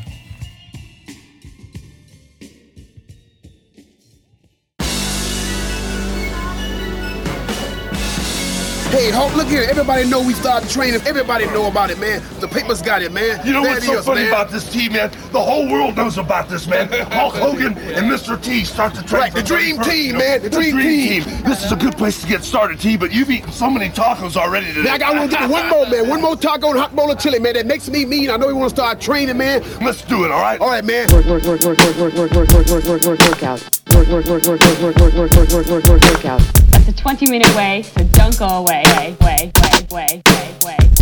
Hey, 8.97 9.11
Hulk, 9.11 9.37
look 9.37 9.49
here. 9.49 9.67
Everybody 9.69 10.09
know 10.09 10.27
we 10.27 10.33
started 10.33 10.71
training. 10.71 11.03
Everybody 11.05 11.45
know 11.49 11.67
about 11.67 11.91
it, 11.91 11.99
man. 12.01 12.23
The 12.41 12.49
papers 12.49 12.81
got 12.81 13.03
it, 13.03 13.13
man. 13.13 13.47
You 13.47 13.53
know 13.53 13.63
There 13.63 13.73
what's 13.73 13.85
so 13.85 13.99
is, 13.99 14.07
funny 14.07 14.23
man. 14.23 14.33
about 14.33 14.51
this 14.51 14.73
team, 14.73 14.95
man? 14.95 15.11
The 15.33 15.43
whole 15.43 15.71
world 15.71 15.97
knows 15.97 16.17
about 16.17 16.49
this, 16.49 16.67
man. 16.67 16.89
Hulk 17.13 17.35
Hogan 17.35 17.77
and 17.77 18.11
Mr. 18.11 18.43
T 18.43 18.65
start 18.65 18.95
to 18.95 19.03
train. 19.03 19.21
Right, 19.21 19.35
the 19.35 19.43
dream 19.43 19.77
first, 19.77 19.91
team, 19.91 20.07
you 20.07 20.13
know, 20.15 20.19
man, 20.21 20.41
the 20.41 20.49
dream 20.49 20.79
team. 20.79 21.25
This 21.45 21.63
is 21.63 21.73
a 21.73 21.77
good 21.77 21.95
place 21.99 22.23
to 22.23 22.27
get 22.27 22.43
started, 22.43 22.81
T. 22.81 22.97
But 22.97 23.13
you've 23.13 23.31
eaten 23.31 23.53
so 23.53 23.69
many 23.69 23.91
tacos 23.91 24.35
already 24.35 24.69
today. 24.69 24.85
Man, 24.85 24.95
I 24.95 24.99
got 24.99 25.15
one, 25.15 25.29
get 25.29 25.51
one 25.51 25.69
more, 25.69 25.87
man. 25.87 26.09
One 26.09 26.23
more 26.23 26.35
taco 26.35 26.71
and 26.71 26.79
hot 26.79 26.97
bowl 26.97 27.11
of 27.11 27.19
chili, 27.19 27.39
man. 27.39 27.53
That 27.53 27.67
makes 27.67 27.91
me 27.91 28.07
mean. 28.07 28.31
I 28.31 28.39
know 28.39 28.49
you 28.49 28.57
want 28.57 28.71
to 28.71 28.77
start 28.77 28.99
training, 28.99 29.37
man. 29.37 29.63
Let's 29.85 30.01
do 30.07 30.25
it, 30.25 30.31
all 30.31 30.41
right? 30.41 30.59
All 30.59 30.71
right, 30.71 30.83
man. 30.83 31.13
Work, 31.13 31.27
work, 31.27 31.43
work, 31.43 31.61
work, 31.61 31.79
work, 31.79 31.97
work, 31.99 32.15
work, 32.15 32.33
work, 32.33 32.51
work, 32.51 32.67
work, 32.67 32.85
work, 32.85 33.03
work, 33.03 33.21
workout. 33.21 33.61
Work, 33.61 33.86
work, 33.97 34.09
work, 34.09 34.27
work, 34.27 34.45
work, 34.45 34.61
work, 34.61 34.97
work, 34.97 35.15
work, 35.15 35.33
work, 35.33 35.51
work, 35.51 35.67
work, 35.67 35.85
work, 35.87 36.03
workout. 36.03 36.41
That's 36.71 36.89
a 36.89 36.93
20 36.93 37.31
minute 37.31 37.55
way, 37.57 37.83
so 37.83 38.05
don't 38.13 38.39
go 38.39 38.47
away. 38.47 38.83
Way, 38.97 39.17
way, 39.21 39.53
way, 39.57 39.87
way, 39.91 40.23
way, 40.23 40.23
way, 40.27 40.55
way, 40.65 40.77
way. 40.79 40.96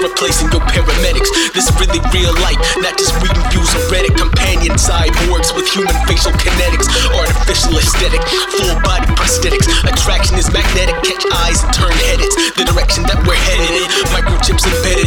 Replacing 0.00 0.48
your 0.50 0.64
paramedics. 0.64 1.30
This 1.52 1.68
really 1.76 2.00
real 2.12 2.32
life, 2.40 2.58
not 2.80 2.96
just 2.96 3.14
reading 3.20 3.44
views 3.52 3.70
on 3.76 3.82
Reddit. 3.92 4.16
Companion 4.16 4.74
cyborgs 4.76 5.54
with 5.54 5.68
human 5.68 5.94
facial 6.08 6.32
kinetics. 6.40 6.88
Artificial 7.12 7.76
aesthetic, 7.78 8.20
full 8.56 8.74
body 8.80 9.06
prosthetics. 9.14 9.68
Attraction 9.84 10.36
is 10.40 10.48
magnetic, 10.52 10.96
catch 11.04 11.24
eyes 11.44 11.62
and 11.62 11.72
turn 11.72 11.94
heads. 12.10 12.34
The 12.56 12.64
direction 12.64 13.04
that 13.08 13.20
we're 13.28 13.38
headed 13.38 13.70
in. 13.70 13.86
Microchips 14.12 14.64
embedded 14.66 14.99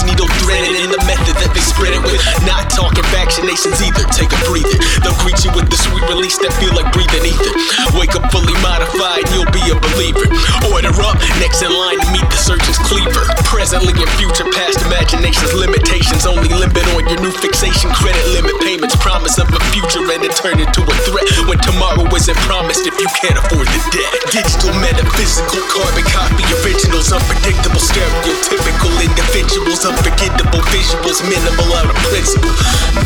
needle 0.00 0.28
threaded 0.40 0.80
in 0.80 0.88
the 0.88 1.02
method 1.04 1.36
that 1.44 1.52
they 1.52 1.60
spread 1.60 1.92
it 1.92 2.02
with. 2.08 2.24
Not 2.48 2.72
talking 2.72 3.04
vaccinations 3.12 3.76
either. 3.84 4.08
Take 4.16 4.32
a 4.32 4.40
breather. 4.48 4.80
They'll 5.04 5.16
greet 5.20 5.44
you 5.44 5.52
with 5.52 5.68
the 5.68 5.76
sweet 5.76 6.04
release 6.08 6.40
that 6.40 6.56
feel 6.56 6.72
like 6.72 6.88
breathing 6.96 7.28
ether. 7.28 7.52
Wake 8.00 8.16
up 8.16 8.24
fully 8.32 8.56
modified, 8.64 9.28
you'll 9.36 9.52
be 9.52 9.62
a 9.68 9.76
believer. 9.76 10.24
Order 10.72 10.94
up, 11.04 11.20
next 11.42 11.60
in 11.60 11.72
line 11.72 12.00
to 12.00 12.08
meet 12.16 12.24
the 12.32 12.40
surgeon's 12.40 12.80
cleaver. 12.88 13.28
Presently 13.44 13.92
and 13.92 14.10
future, 14.16 14.48
past 14.56 14.80
imaginations, 14.88 15.52
limitations 15.52 16.24
only 16.24 16.48
limit 16.48 16.86
on 16.96 17.04
your 17.10 17.20
new 17.20 17.34
fixation. 17.34 17.92
Credit 17.92 18.24
limit 18.32 18.56
payments, 18.64 18.96
promise 18.96 19.36
of 19.36 19.50
a 19.52 19.60
future, 19.74 20.00
and 20.08 20.24
it 20.24 20.32
turn 20.40 20.56
into 20.56 20.80
a 20.80 20.96
threat 21.04 21.28
when 21.44 21.60
tomorrow 21.60 22.08
isn't 22.16 22.38
promised 22.48 22.86
if 22.88 22.96
you 22.96 23.08
can't 23.20 23.36
afford 23.36 23.68
the 23.68 23.80
debt. 23.92 24.12
Digital, 24.32 24.72
metaphysical, 24.80 25.60
carbon 25.68 26.06
copy 26.08 26.44
originals, 26.62 27.12
unpredictable, 27.12 27.82
stereotypical 27.82 28.92
individuals, 29.02 29.81
unforgettable 29.84 30.60
visuals, 30.70 31.22
minimal 31.28 31.74
out 31.74 31.90
of 31.90 31.96
principle. 32.10 32.50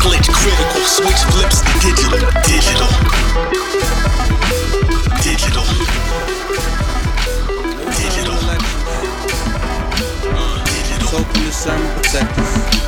Glitch 0.03 0.29
critical, 0.29 0.83
switch 0.83 1.23
flips 1.33 1.61
to 1.61 1.73
digital, 1.81 2.19
digital, 2.45 2.89
digital, 5.23 5.65
digital. 7.97 8.37
Open 11.15 11.45
the 11.45 11.53
sun 11.53 11.81
protectors. 11.95 12.86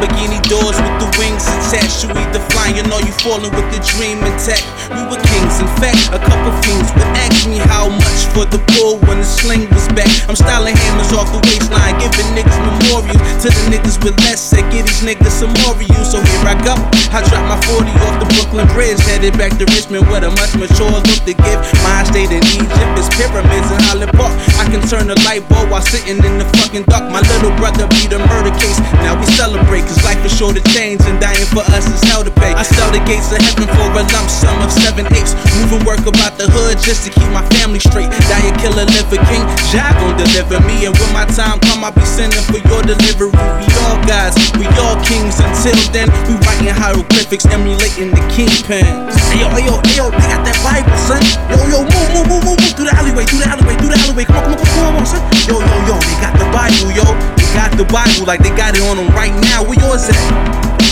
Lamborghini 0.00 0.40
doors 0.48 0.80
with 0.80 0.96
the 0.96 1.08
wings 1.20 1.44
attached. 1.44 2.04
You 2.04 2.08
either 2.08 2.40
flying 2.56 2.88
or 2.88 3.00
you 3.04 3.12
falling 3.20 3.52
with 3.52 3.68
the 3.68 3.80
dream 3.84 4.16
intact. 4.24 4.64
We 4.96 5.04
were 5.12 5.20
kings, 5.20 5.60
in 5.60 5.68
fact, 5.76 6.08
a 6.08 6.18
couple 6.18 6.52
fiends 6.64 6.88
would 6.96 7.12
ask 7.20 7.44
me 7.46 7.58
how 7.60 7.88
much 7.92 8.20
for 8.32 8.48
the 8.48 8.58
bull 8.72 8.96
when 9.04 9.20
the 9.20 9.28
sling 9.28 9.68
was 9.68 9.86
back. 9.92 10.08
I'm 10.28 10.36
styling 10.36 10.76
hammers 10.76 11.12
off 11.12 11.28
the 11.32 11.40
waistline, 11.44 12.00
giving 12.00 12.32
niggas 12.32 12.56
memorials 12.64 13.20
to 13.44 13.52
the 13.52 13.64
niggas 13.68 14.00
with 14.00 14.16
less. 14.24 14.40
Say, 14.40 14.64
give 14.72 14.88
these 14.88 15.04
niggas 15.04 15.36
some 15.36 15.52
you. 15.80 16.02
So 16.08 16.16
here 16.16 16.44
I 16.48 16.56
go. 16.64 16.74
I 17.12 17.20
drop 17.28 17.44
my 17.44 17.60
40 17.68 17.90
off 18.08 18.16
the 18.24 18.28
Brooklyn 18.40 18.66
Bridge, 18.72 18.98
headed 19.04 19.36
back 19.36 19.52
to 19.60 19.68
Richmond 19.68 20.08
with 20.08 20.24
a 20.24 20.32
much 20.40 20.56
mature 20.56 20.88
look 20.88 21.20
to 21.28 21.34
give. 21.36 21.60
My 21.84 22.08
state 22.08 22.32
in 22.32 22.40
Egypt 22.56 22.92
is 22.96 23.08
pyramids 23.20 23.68
in 23.68 23.80
Holland 23.84 24.16
Park. 24.16 24.32
I 24.56 24.64
can 24.70 24.80
turn 24.88 25.12
the 25.12 25.18
light 25.28 25.44
bulb 25.48 25.68
while 25.68 25.84
sitting 25.84 26.22
in 26.24 26.38
the 26.40 26.48
fucking 26.56 26.88
dark. 26.88 27.10
My 27.12 27.20
little 27.20 27.52
brother 27.60 27.84
beat 27.92 28.12
a 28.16 28.18
murder 28.18 28.54
case. 28.56 28.78
Now 29.04 29.18
we 29.18 29.26
celebrate, 29.34 29.89
cause 29.90 30.04
life 30.06 30.22
is 30.24 30.30
sure 30.30 30.54
to 30.54 30.62
change, 30.70 31.02
and 31.10 31.18
dying 31.18 31.46
for 31.50 31.66
us 31.74 31.90
is 31.90 31.98
hell 32.06 32.22
to 32.22 32.30
pay. 32.30 32.54
I 32.54 32.62
sell 32.62 32.90
the 32.94 33.02
gates 33.02 33.34
of 33.34 33.42
heaven 33.42 33.66
for 33.66 33.90
a 33.90 34.04
lump 34.14 34.30
sum 34.30 34.54
of 34.62 34.70
seven 34.70 35.10
apes. 35.10 35.34
Moving 35.58 35.82
work 35.82 36.06
about 36.06 36.38
the 36.38 36.46
hood 36.46 36.78
just 36.78 37.02
to 37.06 37.10
keep 37.10 37.26
my 37.34 37.42
family 37.58 37.82
straight. 37.82 38.10
Die 38.30 38.46
a 38.46 38.52
killer, 38.62 38.86
live 38.86 39.10
a 39.10 39.18
king. 39.26 39.42
Jah 39.74 39.90
gon' 39.98 40.14
deliver 40.14 40.62
me, 40.62 40.86
and 40.86 40.94
when 40.94 41.10
my 41.10 41.26
time 41.34 41.58
come, 41.66 41.82
I'll 41.82 41.90
be 41.90 42.06
sending 42.06 42.42
for 42.46 42.62
your 42.62 42.82
delivery. 42.86 43.34
We 43.34 43.66
all 43.82 43.98
gods, 44.06 44.38
we 44.54 44.70
all 44.78 44.94
kings. 45.02 45.42
Until 45.42 45.74
then, 45.90 46.06
we 46.30 46.38
writing 46.46 46.70
hieroglyphics, 46.70 47.46
emulating 47.50 48.14
the 48.14 48.22
kingpin. 48.30 48.86
Hey 49.34 49.42
yo, 49.42 49.50
hey 49.50 49.66
yo, 49.66 49.82
hey 49.90 49.98
yo, 49.98 50.06
they 50.14 50.26
got 50.30 50.46
that 50.46 50.58
Bible, 50.62 50.94
son. 51.10 51.22
Yo, 51.50 51.58
yo, 51.66 51.78
move, 51.82 52.08
move, 52.14 52.26
move, 52.30 52.44
move, 52.46 52.58
move 52.62 52.72
through 52.78 52.86
the 52.86 52.94
alleyway, 52.94 53.26
through 53.26 53.42
the 53.42 53.48
alleyway, 53.50 53.69
through 53.90 54.14
the 54.14 54.22
alleyway. 54.22 54.24
Come 54.24 54.36
on, 54.36 54.56
come 54.56 54.58
on, 54.58 54.66
come 54.70 54.96
on, 54.96 55.06
son. 55.06 55.22
Yo, 55.46 55.58
yo, 55.58 55.76
yo, 55.86 55.96
they 55.98 56.16
got 56.22 56.34
the 56.38 56.46
Bible, 56.54 56.90
yo. 56.94 57.04
They 57.36 57.48
got 57.54 57.70
the 57.74 57.86
Bible 57.86 58.26
like 58.26 58.42
they 58.42 58.54
got 58.54 58.76
it 58.76 58.82
on 58.86 58.96
them 58.96 59.10
right 59.14 59.34
now. 59.50 59.64
Where 59.66 59.78
yours 59.78 60.08
at? 60.08 60.18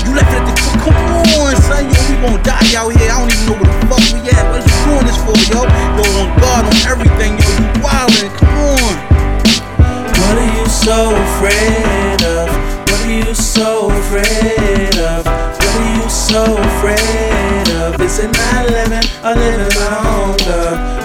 You 0.07 0.15
left 0.15 0.31
it 0.33 0.43
at 0.43 0.47
the 0.47 0.55
come 0.83 0.97
on, 1.39 1.55
son. 1.63 1.87
Yo, 1.87 1.99
we 2.11 2.15
gon' 2.23 2.43
die 2.43 2.75
out 2.75 2.91
here. 2.91 3.11
I 3.11 3.23
don't 3.23 3.31
even 3.31 3.47
know 3.47 3.57
where 3.59 3.71
the 3.71 3.87
fuck 3.87 4.05
we 4.15 4.21
at. 4.31 4.45
What 4.51 4.63
you 4.67 4.77
doing 4.87 5.07
this 5.07 5.19
for, 5.23 5.37
yo? 5.51 5.63
Yo, 5.63 6.05
on 6.19 6.29
guard 6.41 6.65
on 6.67 6.77
everything, 6.89 7.39
yo. 7.39 7.47
You 7.47 7.69
wildin', 7.83 8.33
come 8.35 8.55
on. 8.59 8.95
What 10.19 10.35
are 10.39 10.51
you 10.59 10.67
so 10.67 11.15
afraid 11.15 12.21
of? 12.27 12.51
What 12.91 13.01
are 13.07 13.13
you 13.13 13.35
so 13.35 13.91
afraid 13.91 14.99
of? 14.99 15.25
What 15.25 15.65
are 15.65 15.95
you 15.97 16.09
so 16.11 16.43
afraid 16.59 17.69
of? 17.81 18.01
Is 18.01 18.19
it 18.19 18.31
not 18.33 18.67
living 18.67 19.07
or 19.25 19.35
living 19.35 19.73
longer? 19.79 20.98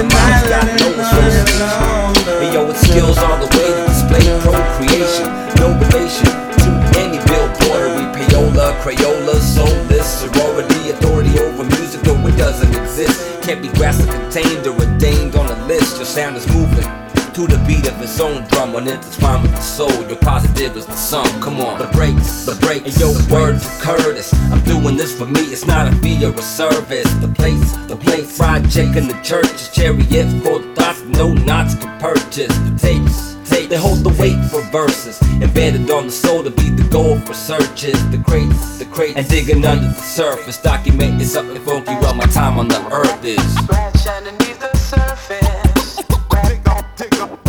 Of? 0.00 0.06
Is 0.06 0.06
it 0.06 0.08
not 0.08 0.64
living 0.64 1.00
or 1.00 1.22
living 1.28 1.60
longer? 1.60 2.40
Hey 2.40 2.52
yo, 2.52 2.70
it 2.70 2.76
skills 2.76 3.18
all 3.18 3.38
the 3.38 3.50
way 3.56 3.68
to 3.68 3.82
display 3.86 4.24
procreation. 4.40 5.26
No 5.60 5.74
relation 5.86 6.30
to 6.62 6.70
any 6.96 7.18
billboard. 7.28 7.96
We 7.96 8.04
payola, 8.16 8.72
Crayola, 8.82 9.36
soulless, 9.40 10.24
authority 10.92 11.38
over 11.40 11.64
music, 11.64 12.02
though 12.02 12.26
it 12.26 12.36
doesn't 12.36 12.74
exist. 12.74 13.42
Can't 13.42 13.62
be 13.62 13.68
grasped 13.68 14.10
contained 14.10 14.66
or 14.66 14.78
ordained 14.78 15.36
on 15.36 15.50
a 15.50 15.66
list. 15.66 15.96
Your 15.96 16.06
sound 16.06 16.36
is 16.36 16.46
moving. 16.48 17.01
To 17.34 17.46
the 17.46 17.56
beat 17.66 17.86
of 17.88 17.98
its 18.02 18.20
own 18.20 18.46
drum, 18.48 18.74
when 18.74 18.86
intertwined 18.86 19.42
with 19.42 19.52
the 19.52 19.60
soul, 19.60 19.90
your 20.06 20.18
positive 20.18 20.76
is 20.76 20.84
the 20.84 20.94
sum. 20.96 21.24
Come 21.40 21.60
on, 21.62 21.78
the 21.78 21.86
breaks, 21.86 22.44
the 22.44 22.54
breaks. 22.56 22.84
And 22.84 23.00
yo, 23.00 23.08
words 23.34 23.64
of 23.64 23.72
Curtis. 23.80 24.34
I'm 24.52 24.62
doing 24.64 24.98
this 24.98 25.16
for 25.16 25.24
me, 25.24 25.40
it's 25.40 25.66
not 25.66 25.90
a 25.90 25.96
fee 25.96 26.22
or 26.26 26.34
a 26.34 26.42
service. 26.42 27.10
The 27.24 27.28
place, 27.28 27.72
the 27.88 27.96
place, 27.96 28.36
fried 28.36 28.70
chicken, 28.70 29.08
the 29.08 29.18
church 29.22 29.50
is 29.50 29.70
chariot 29.70 30.28
for 30.42 30.60
thoughts 30.74 30.92
no 31.22 31.32
knots 31.32 31.74
can 31.74 31.98
purchase. 32.00 32.54
The 32.66 32.76
tapes, 32.78 33.36
tape, 33.48 33.70
they 33.70 33.76
hold 33.76 33.98
the 33.98 34.14
weight 34.20 34.38
for 34.50 34.60
verses. 34.70 35.20
Embedded 35.40 35.90
on 35.90 36.06
the 36.06 36.12
soul 36.12 36.42
to 36.42 36.50
be 36.50 36.68
the 36.70 36.88
goal 36.90 37.18
for 37.20 37.34
searches. 37.34 37.98
The 38.10 38.18
crates, 38.18 38.78
the 38.78 38.84
crates, 38.86 39.16
and 39.16 39.28
digging 39.28 39.64
under 39.64 39.88
the 39.88 39.94
surface. 39.94 40.58
Documenting 40.58 41.24
something 41.24 41.62
funky 41.64 41.94
while 41.94 42.14
my 42.14 42.26
time 42.26 42.58
on 42.58 42.68
the 42.68 42.82
earth 42.92 43.24
is. 43.24 43.54
Scratch 43.54 44.06
underneath 44.06 44.60
the 44.60 44.76
surface. 44.76 45.61
Scratch 47.02 47.41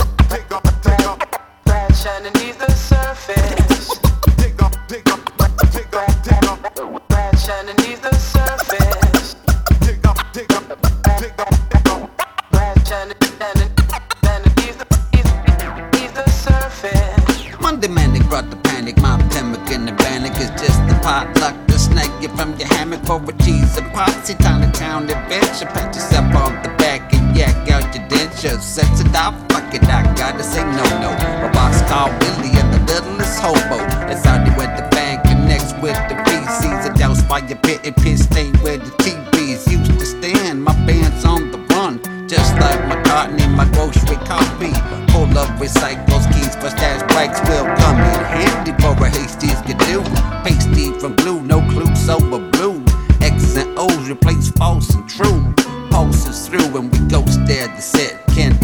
for 23.67 23.79
a 23.79 23.83
and 23.83 23.93
potsy 23.93 24.37
town 24.37 24.61
to 24.61 24.71
town 24.71 25.03
adventure. 25.03 25.65
Pat 25.65 25.95
yourself 25.95 26.35
on 26.35 26.61
the 26.63 26.69
back 26.77 27.13
and 27.13 27.35
yak 27.35 27.55
out 27.69 27.93
your 27.95 28.05
dentures. 28.07 28.61
Sex 28.61 28.99
it 28.99 29.15
out, 29.15 29.33
fuck 29.51 29.73
it, 29.73 29.83
I 29.83 30.03
gotta 30.15 30.43
say 30.43 30.63
no 30.63 30.83
no. 30.99 31.11
A 31.45 31.51
box 31.53 31.81
called 31.89 32.11
Willie 32.21 32.55
and 32.59 32.73
the 32.73 32.79
littlest 32.91 33.39
hobo. 33.39 33.77
That's 34.07 34.25
how 34.25 34.43
they 34.43 34.55
went 34.57 34.75
the 34.77 34.87
bank 34.95 35.23
connects 35.23 35.73
with 35.81 35.97
the 36.09 36.15
VCs. 36.25 36.89
A 36.89 36.97
douse 36.97 37.21
by 37.23 37.39
your 37.39 37.57
pit 37.59 37.81
and 37.85 37.95
piss 37.95 38.23
stain 38.25 38.55
where 38.57 38.77
the 38.77 38.91
TVs 39.03 39.69
used 39.71 39.99
to 39.99 40.05
stand. 40.05 40.63
My 40.63 40.73
band's 40.85 41.25
on 41.25 41.51
the 41.51 41.59
run, 41.73 41.99
just 42.27 42.53
like 42.59 42.79
McCartney, 42.89 43.47
my 43.55 43.65
grocery 43.71 44.17
copy. 44.25 44.73
Full 45.13 45.37
of 45.37 45.47
recycles, 45.61 46.25
keys 46.33 46.55
for 46.55 46.69
stash 46.69 47.01
bikes 47.13 47.39
will 47.47 47.65
come 47.77 47.97
in 47.97 48.19
handy 48.33 48.73
for 48.81 48.93
a 49.05 49.09
hasty 49.09 49.49
skidoo. 49.49 50.03
Pasty 50.43 50.91
from 50.99 51.15
blue, 51.15 51.42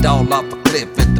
set. 0.10 0.32
Off 0.34 0.54
a 0.54 0.64
cliff 0.64 1.00
at 1.00 1.16
the. 1.16 1.20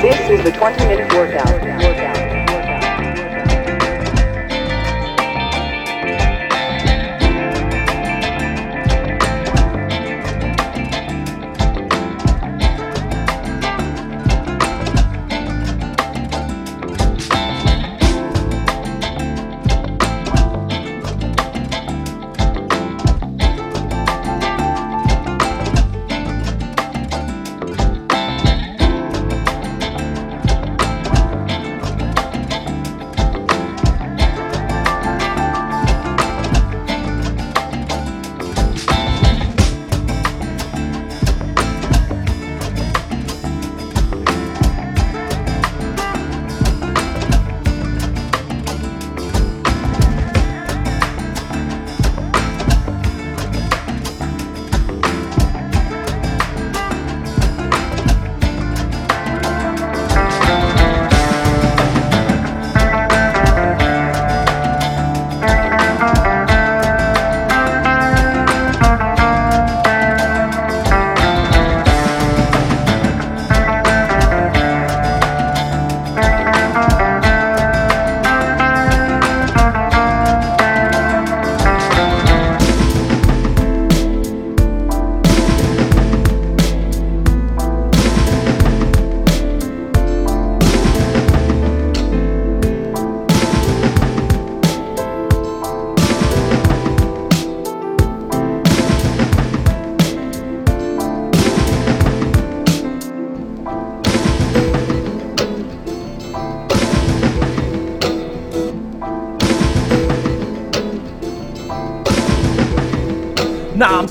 This 0.00 0.30
is 0.30 0.42
the 0.44 0.52
20 0.52 0.86
minute 0.86 1.09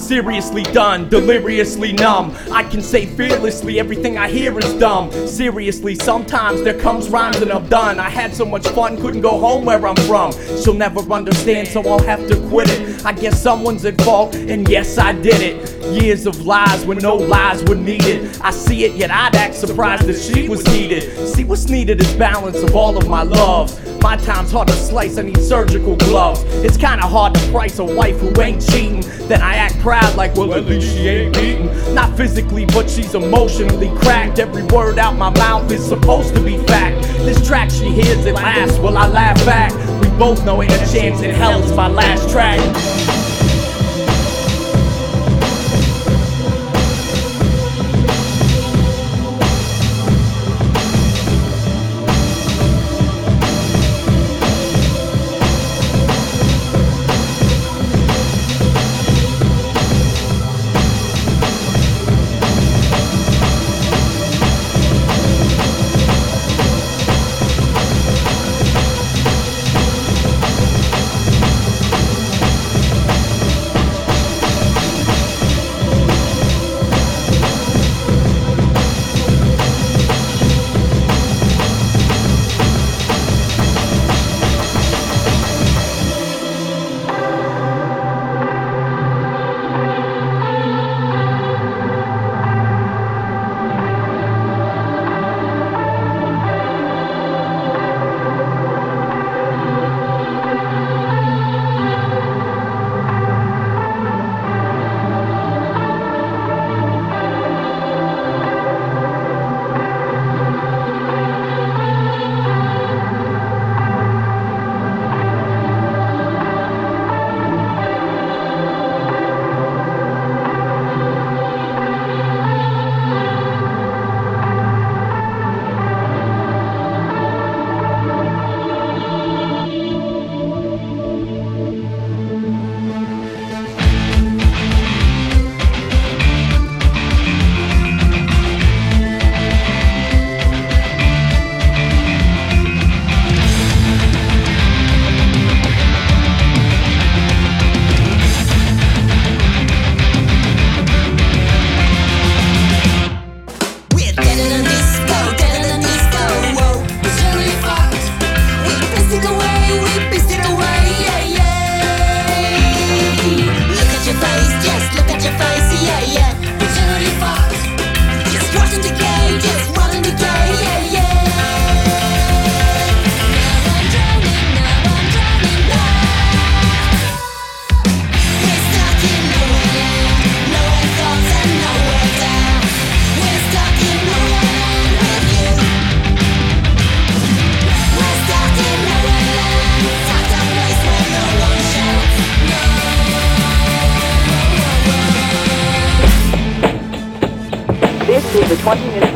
seriously 0.09 0.63
done, 0.63 1.07
deliriously 1.07 1.93
numb. 1.93 2.35
I 2.51 2.63
can 2.63 2.81
say 2.81 3.05
fearlessly 3.05 3.79
everything 3.79 4.17
I 4.17 4.27
hear 4.27 4.57
is 4.57 4.73
dumb. 4.79 5.11
Seriously, 5.27 5.93
sometimes 5.93 6.63
there 6.63 6.79
comes 6.79 7.09
rhymes 7.09 7.37
and 7.37 7.51
I'm 7.51 7.67
done. 7.67 7.99
I 7.99 8.09
had 8.09 8.33
so 8.33 8.43
much 8.43 8.67
fun, 8.69 8.99
couldn't 8.99 9.21
go 9.21 9.37
home 9.37 9.65
where 9.65 9.85
I'm 9.85 9.95
from. 10.07 10.31
She'll 10.63 10.73
never 10.73 11.01
understand, 11.13 11.67
so 11.67 11.87
I'll 11.87 12.03
have 12.05 12.27
to 12.27 12.35
quit 12.49 12.71
it. 12.71 13.05
I 13.05 13.13
guess 13.13 13.39
someone's 13.39 13.85
at 13.85 14.01
fault, 14.01 14.33
and 14.33 14.67
yes, 14.67 14.97
I 14.97 15.13
did 15.13 15.41
it. 15.41 16.01
Years 16.01 16.25
of 16.25 16.43
lies 16.43 16.87
when 16.87 16.97
no 16.97 17.15
lies 17.15 17.63
were 17.65 17.75
needed. 17.75 18.35
I 18.41 18.49
see 18.49 18.85
it, 18.85 18.95
yet 18.95 19.11
I'd 19.11 19.35
act 19.35 19.53
surprised 19.53 20.07
that 20.07 20.17
she 20.17 20.49
was 20.49 20.65
needed. 20.65 21.03
See, 21.27 21.43
what's 21.43 21.69
needed 21.69 22.01
is 22.01 22.11
balance 22.15 22.57
of 22.63 22.75
all 22.75 22.97
of 22.97 23.07
my 23.07 23.21
loves. 23.21 23.79
My 24.09 24.17
time's 24.17 24.51
hard 24.51 24.67
to 24.69 24.73
slice, 24.73 25.19
I 25.19 25.21
need 25.21 25.37
surgical 25.37 25.95
gloves. 25.95 26.41
It's 26.65 26.77
kinda 26.77 27.03
hard 27.03 27.35
to 27.35 27.51
price 27.51 27.77
a 27.77 27.85
wife 27.85 28.17
who 28.19 28.41
ain't 28.41 28.59
cheating. 28.59 29.01
Then 29.27 29.39
I 29.39 29.53
act 29.53 29.77
proud 29.81 30.15
like, 30.15 30.35
well, 30.35 30.55
at 30.55 30.65
least 30.65 30.95
she 30.95 31.07
ain't 31.07 31.35
beaten. 31.35 31.93
Not 31.93 32.17
physically, 32.17 32.65
but 32.65 32.89
she's 32.89 33.13
emotionally 33.13 33.95
cracked. 33.99 34.39
Every 34.39 34.63
word 34.63 34.97
out 34.97 35.15
my 35.15 35.29
mouth 35.29 35.71
is 35.71 35.85
supposed 35.87 36.33
to 36.33 36.41
be 36.41 36.57
fact. 36.57 37.03
This 37.19 37.45
track 37.45 37.69
she 37.69 37.89
hears 37.89 38.25
it 38.25 38.33
last, 38.33 38.79
well, 38.79 38.97
I 38.97 39.07
laugh 39.07 39.45
back. 39.45 39.71
We 40.01 40.09
both 40.17 40.43
know 40.43 40.63
ain't 40.63 40.73
a 40.73 40.91
chance 40.91 41.21
in 41.21 41.29
hell 41.29 41.61
is 41.61 41.71
my 41.73 41.87
last 41.87 42.31
track. 42.31 43.18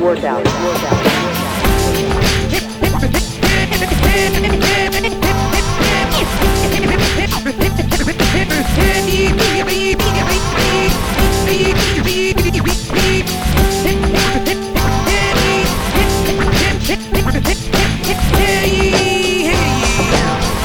Workout. 0.04 0.44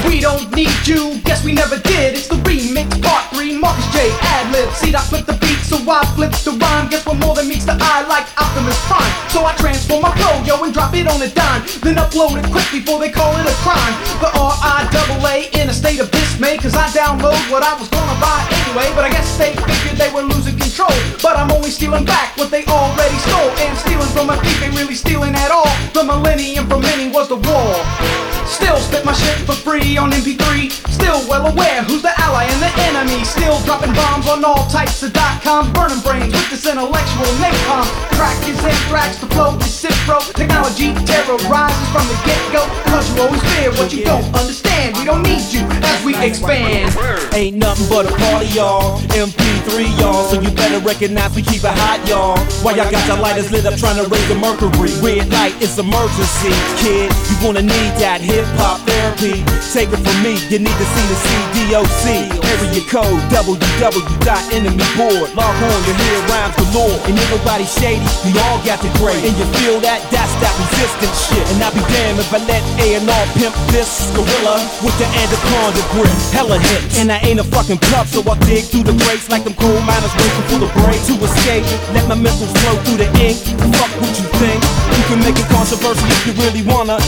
We 0.05 0.21
don't 0.21 0.53
need 0.55 0.69
you, 0.85 1.21
guess 1.23 1.45
we 1.45 1.53
never 1.53 1.77
did. 1.79 2.15
It's 2.15 2.27
the 2.27 2.35
remix, 2.35 3.01
part 3.03 3.31
three, 3.33 3.57
Marcus 3.57 3.87
J. 3.93 4.11
Ad 4.21 4.53
lib. 4.53 4.69
See, 4.75 4.93
I 4.93 5.01
flip 5.01 5.27
the 5.27 5.35
beat, 5.35 5.61
so 5.61 5.77
I 5.89 6.05
flip 6.17 6.33
the 6.33 6.51
rhyme. 6.61 6.89
Guess 6.91 7.07
what 7.07 7.19
more 7.19 7.37
than 7.37 7.49
meets 7.49 7.67
the 7.67 7.77
eye 7.79 8.05
like 8.09 8.27
Optimus 8.41 8.79
Prime. 8.87 9.18
So 9.29 9.45
I 9.45 9.53
transform 9.57 10.03
my 10.03 10.13
flow, 10.17 10.41
yo, 10.45 10.63
and 10.65 10.73
drop 10.73 10.95
it 10.95 11.07
on 11.07 11.21
a 11.21 11.29
dime. 11.29 11.63
Then 11.85 11.97
upload 11.97 12.41
it 12.41 12.49
quick 12.51 12.65
before 12.73 12.99
they 12.99 13.11
call 13.11 13.37
it 13.37 13.45
a 13.45 13.55
crime. 13.61 13.95
The 14.25 14.31
R-I-double-A 14.33 15.53
in 15.61 15.69
a 15.69 15.75
state 15.75 16.01
of 16.01 16.11
dismay, 16.11 16.57
cause 16.57 16.75
I 16.75 16.89
download 16.97 17.39
what 17.53 17.63
I 17.63 17.77
was 17.79 17.89
gonna 17.89 18.19
buy 18.21 18.41
anyway. 18.49 18.89
But 18.97 19.05
I 19.05 19.11
guess 19.11 19.37
they 19.37 19.53
figured 19.55 20.01
they 20.01 20.11
were 20.13 20.23
losing 20.23 20.57
control. 20.57 20.93
But 21.23 21.37
I'm 21.37 21.53
only 21.53 21.71
stealing 21.71 22.05
back 22.05 22.37
what 22.37 22.51
they 22.51 22.65
already 22.65 23.19
stole. 23.29 23.53
And 23.61 23.77
stealing 23.77 24.09
from 24.17 24.31
a 24.31 24.37
thief 24.41 24.63
ain't 24.63 24.75
really 24.75 24.95
stealing 24.95 25.35
at 25.35 25.51
all. 25.51 25.69
The 25.93 26.05
millennium 26.05 26.67
for 26.67 26.79
many 26.79 27.11
was 27.11 27.29
the 27.29 27.37
war. 27.37 28.38
Still 28.49 28.79
spit 28.79 29.05
my 29.05 29.13
shit 29.13 29.37
for 29.45 29.53
free 29.53 29.99
on 29.99 30.11
MP3. 30.11 30.73
Still 30.89 31.21
well 31.29 31.47
aware 31.47 31.83
who's 31.85 32.01
the 32.01 32.13
ally 32.17 32.45
and 32.49 32.63
the 32.65 32.73
enemy. 32.89 33.23
Still 33.25 33.61
dropping 33.69 33.93
bombs 33.93 34.27
on 34.27 34.43
all 34.43 34.67
types 34.69 35.03
of 35.03 35.13
dot 35.13 35.43
coms. 35.43 35.69
Burning 35.77 36.01
brains 36.01 36.33
with 36.33 36.49
this 36.49 36.65
intellectual 36.67 37.29
napalm. 37.45 37.85
Crack 38.17 38.41
is 38.49 38.59
anthrax, 38.65 39.19
the 39.19 39.27
flow 39.29 39.57
is 39.61 39.69
Cipro. 39.69 40.19
Technology 40.33 40.97
terrorizes 41.05 41.89
from 41.93 42.09
the 42.09 42.17
get 42.25 42.41
go. 42.53 42.65
Cause 42.89 43.05
you 43.13 43.21
always 43.23 43.43
fear 43.53 43.71
what 43.77 43.93
you 43.93 44.05
don't 44.05 44.25
understand. 44.35 44.97
We 44.97 45.05
don't 45.05 45.23
need 45.23 45.45
you 45.53 45.69
as 45.85 46.05
we 46.05 46.17
expand. 46.17 46.97
Ain't 47.35 47.57
nothing 47.57 47.89
but 47.93 48.09
a 48.09 48.17
party, 48.17 48.49
y'all. 48.57 48.99
MP3, 49.13 50.01
y'all. 50.01 50.25
So 50.25 50.41
you 50.41 50.51
better 50.57 50.81
recognize 50.81 51.37
we 51.37 51.43
keep 51.43 51.65
it 51.65 51.77
hot, 51.85 52.01
y'all. 52.09 52.41
While 52.65 52.77
y'all 52.77 52.91
got 52.91 53.07
your 53.07 53.19
lighters 53.19 53.53
lit 53.53 53.67
up 53.67 53.77
trying 53.77 54.03
to 54.03 54.09
raise 54.09 54.29
the 54.29 54.37
mercury. 54.37 54.89
Red 55.05 55.29
light, 55.31 55.55
it's 55.61 55.77
emergency, 55.77 56.53
kid. 56.81 57.13
You 57.29 57.37
gonna 57.45 57.63
need 57.63 57.93
that 58.01 58.21
hip 58.21 58.38
hip 58.39 58.47
hop 58.63 58.79
therapy. 58.87 59.43
Take 59.75 59.91
it 59.91 59.99
from 59.99 60.19
me, 60.23 60.39
you 60.47 60.63
need 60.63 60.79
to 60.79 60.87
see 60.95 61.07
the 61.11 61.19
CDOC. 61.27 62.31
Area 62.31 62.83
code 62.87 63.19
www.enemyboard. 63.35 65.27
Log 65.35 65.59
on, 65.59 65.79
you 65.83 65.95
hear 65.99 66.19
rhymes 66.31 66.55
galore. 66.55 66.99
And 67.11 67.19
ain't 67.19 67.31
nobody 67.35 67.67
shady, 67.67 68.07
we 68.23 68.31
all 68.47 68.63
got 68.63 68.79
the 68.79 68.91
gray. 69.03 69.19
And 69.27 69.35
you 69.35 69.47
feel 69.59 69.83
that? 69.83 70.07
That's 70.15 70.31
that 70.39 70.55
resistance 70.55 71.19
shit. 71.27 71.43
And 71.51 71.59
I'll 71.67 71.75
be 71.75 71.83
damned 71.91 72.23
if 72.23 72.31
I 72.31 72.39
let 72.47 72.63
A&R 72.79 73.25
pimp 73.35 73.55
this 73.75 74.07
gorilla 74.15 74.63
with 74.87 74.95
the 75.03 75.09
anaconda 75.19 75.83
grip. 75.91 76.15
Hella 76.31 76.63
hits. 76.63 76.95
And 77.03 77.11
I 77.11 77.19
ain't 77.27 77.43
a 77.43 77.47
fucking 77.51 77.83
pup, 77.91 78.07
so 78.07 78.23
I 78.23 78.39
dig 78.47 78.71
through 78.71 78.87
the 78.87 78.95
breaks 79.03 79.27
like 79.27 79.43
them 79.43 79.59
coal 79.59 79.83
miners 79.83 80.15
waiting 80.15 80.47
for 80.47 80.59
the 80.63 80.71
break 80.87 81.03
to 81.11 81.15
escape. 81.27 81.67
Let 81.91 82.07
my 82.07 82.15
mental 82.15 82.47
flow 82.47 82.79
through 82.87 83.03
the 83.03 83.11
ink. 83.19 83.43
Fuck 83.75 83.91
what 83.99 84.15
you 84.15 84.27
think. 84.39 84.63
You 84.95 85.03
can 85.11 85.19
make 85.27 85.35
it 85.35 85.49
controversial 85.51 86.07
if 86.07 86.23
you 86.23 86.35
really 86.39 86.63
wanna. 86.63 87.03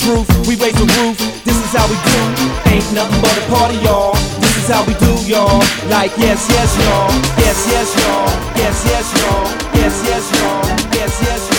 Truth. 0.00 0.48
We 0.48 0.56
raise 0.56 0.72
the 0.72 0.88
roof. 0.96 1.18
This 1.44 1.56
is 1.60 1.72
how 1.76 1.86
we 1.86 1.96
do. 2.08 2.72
Ain't 2.72 2.90
nothing 2.94 3.20
but 3.20 3.36
a 3.36 3.44
party, 3.52 3.76
y'all. 3.84 4.14
This 4.40 4.56
is 4.56 4.68
how 4.68 4.82
we 4.86 4.94
do, 4.94 5.12
y'all. 5.28 5.60
Like 5.90 6.16
yes, 6.16 6.48
yes, 6.48 6.72
y'all. 6.80 7.12
Yes, 7.36 7.68
yes, 7.68 7.92
y'all. 8.00 8.28
Yes, 8.56 8.82
yes, 8.88 9.06
y'all. 9.20 9.44
Yes, 9.76 10.02
yes, 10.08 10.40
y'all. 10.40 10.64
Yes, 10.94 11.20
yes, 11.22 11.40
y'all. 11.44 11.49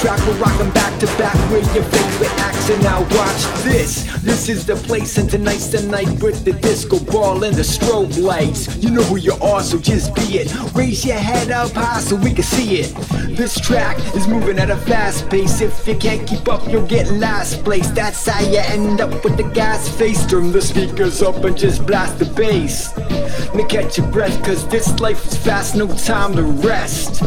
Track, 0.00 0.18
we're 0.26 0.36
rocking 0.38 0.70
back 0.70 0.98
to 1.00 1.06
back 1.18 1.34
with 1.50 1.66
your 1.74 1.84
favorite 1.84 2.32
acts, 2.40 2.70
and 2.70 2.82
now 2.82 3.00
watch 3.16 3.62
this. 3.62 4.04
This 4.22 4.48
is 4.48 4.66
the 4.66 4.76
place, 4.76 5.18
and 5.18 5.28
tonight's 5.28 5.68
the 5.68 5.82
night 5.82 6.22
with 6.22 6.44
the 6.44 6.52
disco 6.52 6.98
ball 6.98 7.44
and 7.44 7.54
the 7.54 7.62
strobe 7.62 8.20
lights. 8.20 8.76
You 8.76 8.90
know 8.90 9.02
who 9.02 9.16
you 9.16 9.34
are, 9.40 9.62
so 9.62 9.78
just 9.78 10.14
be 10.14 10.38
it. 10.38 10.74
Raise 10.74 11.04
your 11.04 11.16
head 11.16 11.50
up 11.50 11.72
high 11.72 12.00
so 12.00 12.16
we 12.16 12.32
can 12.32 12.44
see 12.44 12.80
it. 12.80 12.94
This 13.36 13.58
track 13.60 13.98
is 14.14 14.26
moving 14.26 14.58
at 14.58 14.70
a 14.70 14.76
fast 14.76 15.28
pace. 15.30 15.60
If 15.60 15.86
you 15.86 15.96
can't 15.96 16.26
keep 16.26 16.48
up, 16.48 16.66
you'll 16.68 16.86
get 16.86 17.10
last 17.12 17.64
place. 17.64 17.88
That's 17.90 18.26
how 18.26 18.40
you 18.40 18.58
end 18.58 19.00
up 19.00 19.22
with 19.24 19.36
the 19.36 19.48
gas 19.54 19.88
face. 19.88 20.26
Turn 20.26 20.52
the 20.52 20.60
speakers 20.60 21.22
up 21.22 21.44
and 21.44 21.56
just 21.56 21.86
blast 21.86 22.18
the 22.18 22.26
bass. 22.26 22.96
Now 23.54 23.66
catch 23.66 23.98
your 23.98 24.08
breath, 24.08 24.42
cause 24.44 24.66
this 24.68 24.98
life 25.00 25.24
is 25.26 25.36
fast, 25.36 25.76
no 25.76 25.86
time 25.86 26.34
to 26.34 26.42
rest. 26.42 27.22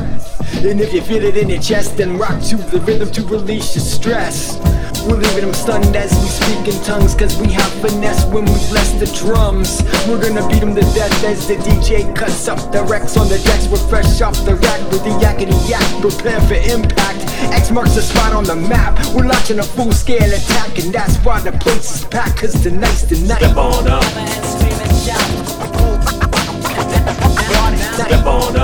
And 0.64 0.80
if 0.80 0.94
you 0.94 1.02
feel 1.02 1.24
it 1.24 1.36
in 1.38 1.50
your 1.50 1.60
chest, 1.60 1.98
then 1.98 2.18
rock 2.20 2.40
to 2.44 2.56
the 2.56 2.80
rhythm 2.82 3.12
to 3.14 3.22
release 3.24 3.76
your 3.76 3.84
stress. 3.84 4.60
We're 5.08 5.18
leaving 5.18 5.42
them 5.42 5.54
stunned 5.56 5.96
as 5.96 6.14
we 6.22 6.28
speak 6.30 6.74
in 6.74 6.84
tongues, 6.84 7.16
cause 7.16 7.36
we 7.42 7.52
have 7.52 7.72
finesse 7.82 8.24
when 8.26 8.46
we 8.46 8.54
bless 8.70 8.94
the 8.94 9.08
drums. 9.18 9.82
We're 10.08 10.22
gonna 10.22 10.48
beat 10.48 10.60
them 10.60 10.76
to 10.76 10.82
death 10.94 11.24
as 11.24 11.48
the 11.48 11.56
DJ 11.56 12.16
cuts 12.16 12.48
up 12.48 12.72
the 12.72 12.84
Rex 12.84 13.18
on 13.18 13.28
the 13.28 13.40
decks. 13.40 13.68
We're 13.68 13.86
fresh 13.90 14.22
off 14.22 14.38
the 14.46 14.56
rack 14.56 14.80
with 14.92 15.04
the 15.04 15.10
yakety 15.18 15.58
yak, 15.68 15.82
prepare 16.00 16.40
for 16.42 16.54
impact. 16.54 17.26
X 17.52 17.72
marks 17.72 17.96
the 17.96 18.04
spot 18.04 18.32
on 18.32 18.44
the 18.44 18.56
map. 18.56 19.00
We're 19.16 19.26
launching 19.26 19.58
a 19.58 19.64
full 19.64 19.92
scale 19.92 20.32
attack, 20.32 20.78
and 20.78 20.94
that's 20.94 21.18
why 21.26 21.42
the 21.42 21.54
place 21.54 21.90
is 21.96 22.06
packed, 22.06 22.38
cause 22.38 22.54
tonight's 22.62 23.02
the 23.02 23.18
night. 23.28 23.42
Step 23.42 23.58
on 23.58 23.88
up. 23.88 24.04
Step 27.98 28.26
on 28.26 28.56
up. 28.58 28.61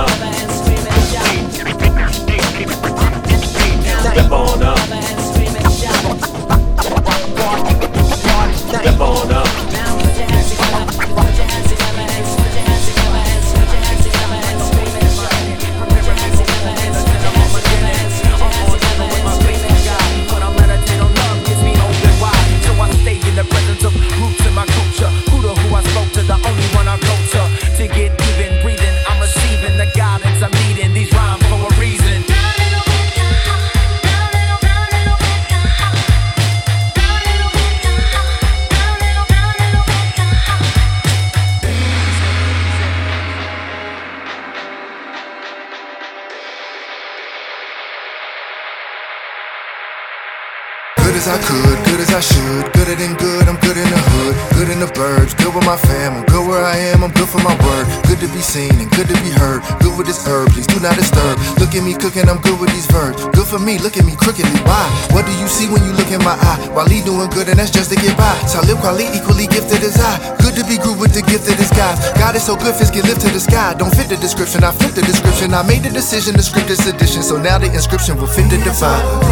Decision, 76.08 76.34
the 76.36 76.42
script 76.42 76.70
is 76.70 76.86
addition. 76.86 77.22
So 77.22 77.36
now 77.36 77.58
the 77.58 77.66
inscription 77.66 78.16
will 78.16 78.28
fit 78.28 78.48
the 78.48 78.56
divine. 78.64 79.27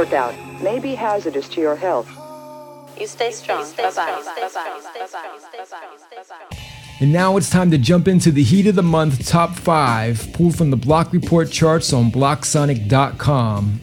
Workout 0.00 0.34
may 0.62 0.78
be 0.78 0.94
hazardous 0.94 1.46
to 1.50 1.60
your 1.60 1.76
health. 1.76 2.08
You 2.98 3.06
stay 3.06 3.32
strong. 3.32 3.70
Bye 3.76 3.90
bye. 3.94 4.22
And 7.00 7.12
now 7.12 7.36
it's 7.36 7.50
time 7.50 7.70
to 7.70 7.76
jump 7.76 8.08
into 8.08 8.32
the 8.32 8.42
heat 8.42 8.66
of 8.66 8.76
the 8.76 8.82
month 8.82 9.28
top 9.28 9.54
5 9.56 10.32
pulled 10.32 10.56
from 10.56 10.70
the 10.70 10.78
Bloc 10.78 11.12
Report 11.12 11.50
charts 11.50 11.92
on 11.92 12.10
blocSonic.com. 12.10 13.80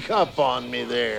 sneak 0.00 0.10
up 0.10 0.38
on 0.38 0.70
me 0.70 0.84
there. 0.84 1.09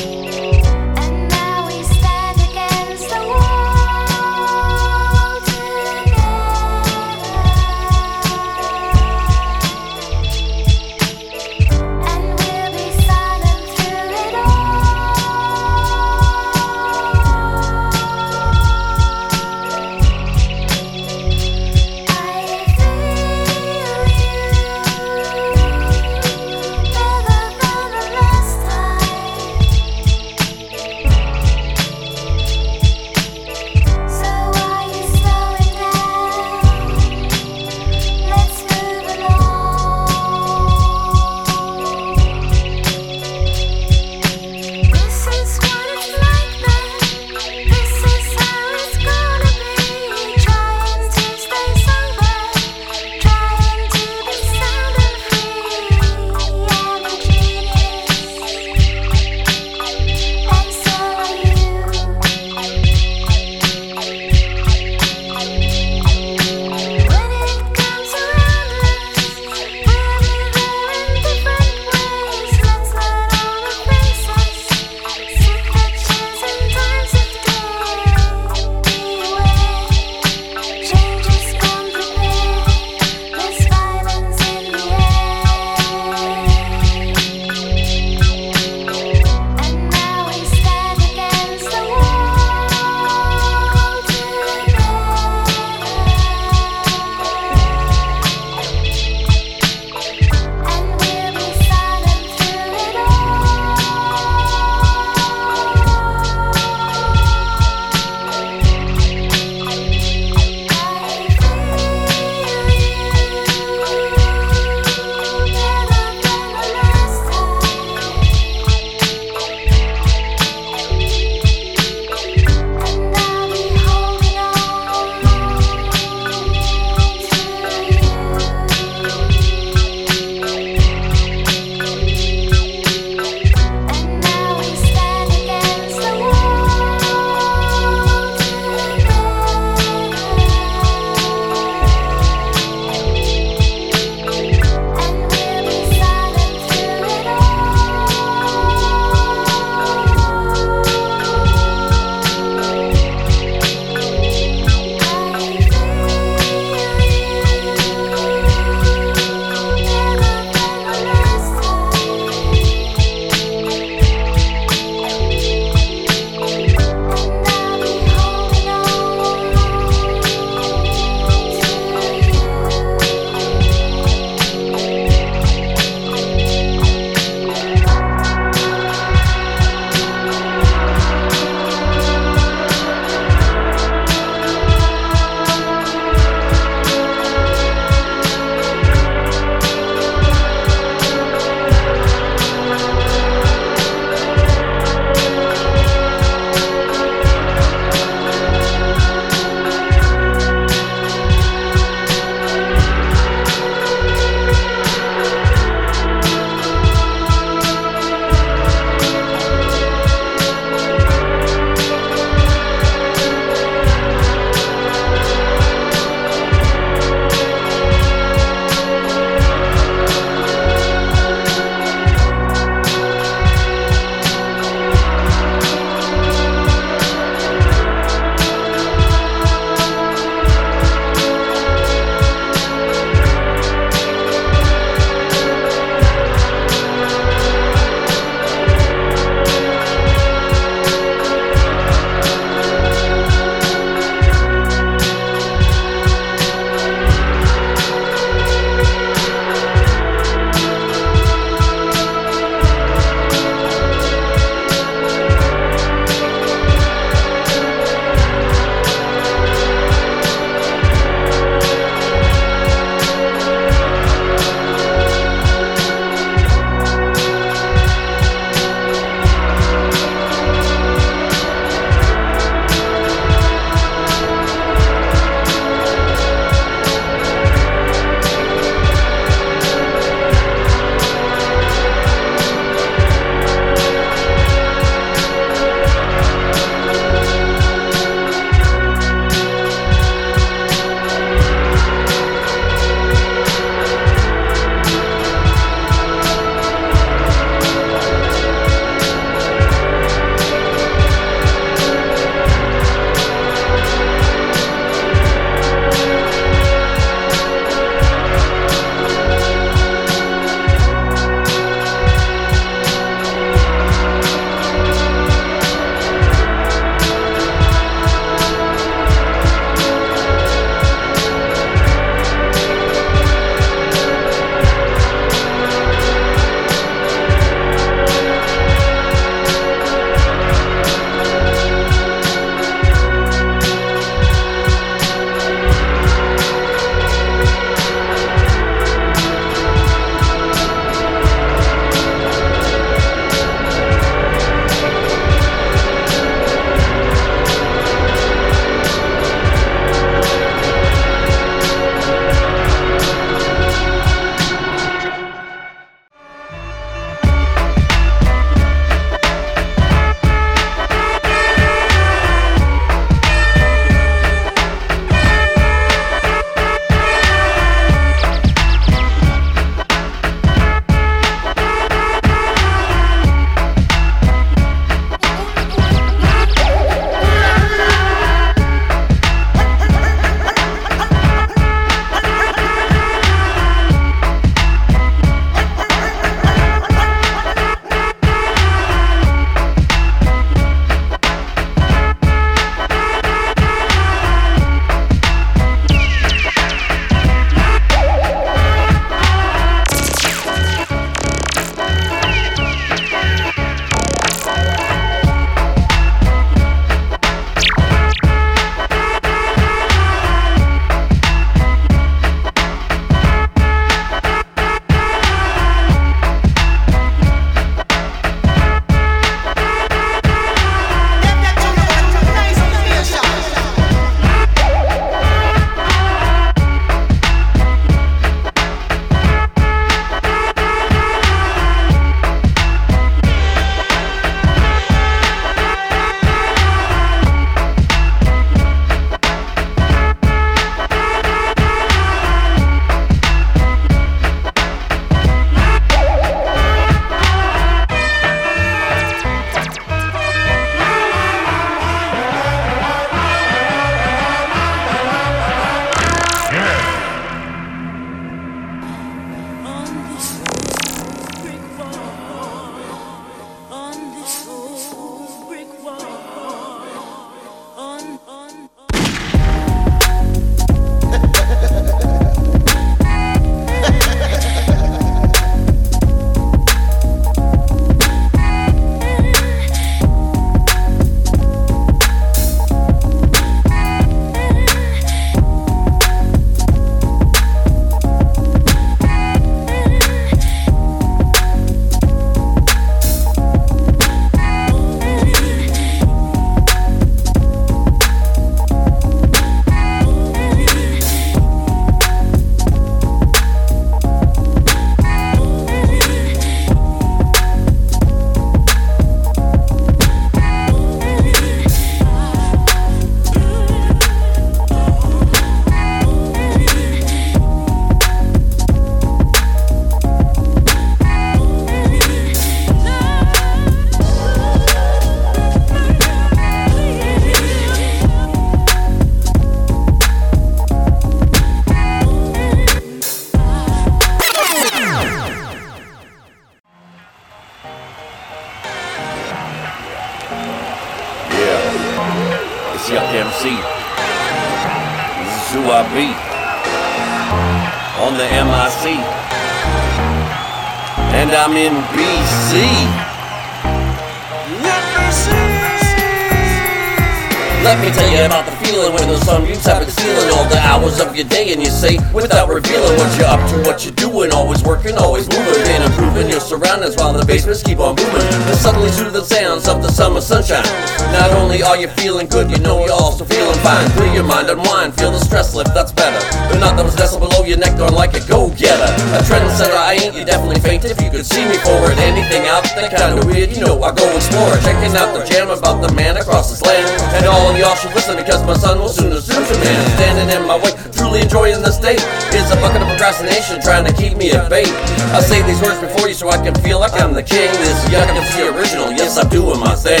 Feeling 572.02 572.31
you 572.52 572.60
know 572.60 572.84
you're 572.84 572.92
also 572.92 573.24
feeling 573.24 573.58
fine. 573.64 573.88
Clear 573.96 574.20
your 574.20 574.28
mind, 574.28 574.48
unwind, 574.52 574.94
feel 574.94 575.10
the 575.10 575.18
stress 575.18 575.54
lift, 575.56 575.72
that's 575.74 575.92
better. 575.92 576.20
But 576.52 576.60
not 576.60 576.76
that 576.76 576.84
was 576.84 576.96
nestled 576.96 577.24
below 577.24 577.44
your 577.44 577.58
neck, 577.58 577.80
on 577.80 577.96
like 577.96 578.12
a 578.12 578.22
go-getter. 578.28 578.90
A 579.16 579.18
trendsetter, 579.24 579.74
I 579.74 579.96
ain't, 579.96 580.14
you 580.14 580.24
definitely 580.24 580.60
faint 580.60 580.84
if 580.84 581.00
you 581.00 581.10
could 581.10 581.24
see 581.24 581.44
me 581.48 581.56
forward. 581.64 581.96
Anything 581.98 582.44
out 582.52 582.68
there 582.76 582.92
kinda 582.92 583.24
weird, 583.24 583.56
you 583.56 583.64
know 583.64 583.80
I 583.82 583.90
go 583.96 584.04
explore. 584.12 584.52
Checking 584.60 584.92
out 584.94 585.16
the 585.16 585.24
jam 585.24 585.48
about 585.48 585.80
the 585.80 585.90
man 585.96 586.16
across 586.20 586.52
this 586.52 586.62
land, 586.62 586.84
and 587.16 587.26
all 587.26 587.56
y'all 587.56 587.74
should 587.76 587.94
listen 587.96 588.16
because 588.16 588.44
my 588.44 588.54
son 588.54 588.78
will 588.78 588.92
soon 588.92 589.12
assume 589.12 589.44
to 589.44 589.56
man. 589.64 589.80
Standing 589.96 590.28
in 590.36 590.44
my 590.46 590.60
way, 590.60 590.76
truly 590.92 591.24
enjoying 591.24 591.62
this 591.64 591.78
day. 591.78 591.96
Is 592.36 592.50
a 592.52 592.56
bucket 592.60 592.82
of 592.82 592.88
procrastination 592.88 593.60
trying 593.60 593.84
to 593.84 593.92
keep 593.92 594.16
me 594.16 594.32
at 594.32 594.48
bay. 594.48 594.64
I 595.12 595.20
say 595.20 595.42
these 595.42 595.60
words 595.60 595.80
before 595.80 596.08
you 596.08 596.14
so 596.14 596.28
I 596.28 596.36
can 596.42 596.54
feel 596.60 596.80
like 596.80 596.92
I'm 597.00 597.12
the 597.12 597.22
king. 597.22 597.50
This 597.60 597.76
young 597.90 598.08
MC 598.08 598.48
original, 598.48 598.90
yes, 598.92 599.18
I'm 599.18 599.28
doing 599.28 599.60
my 599.60 599.74
thing. 599.74 600.00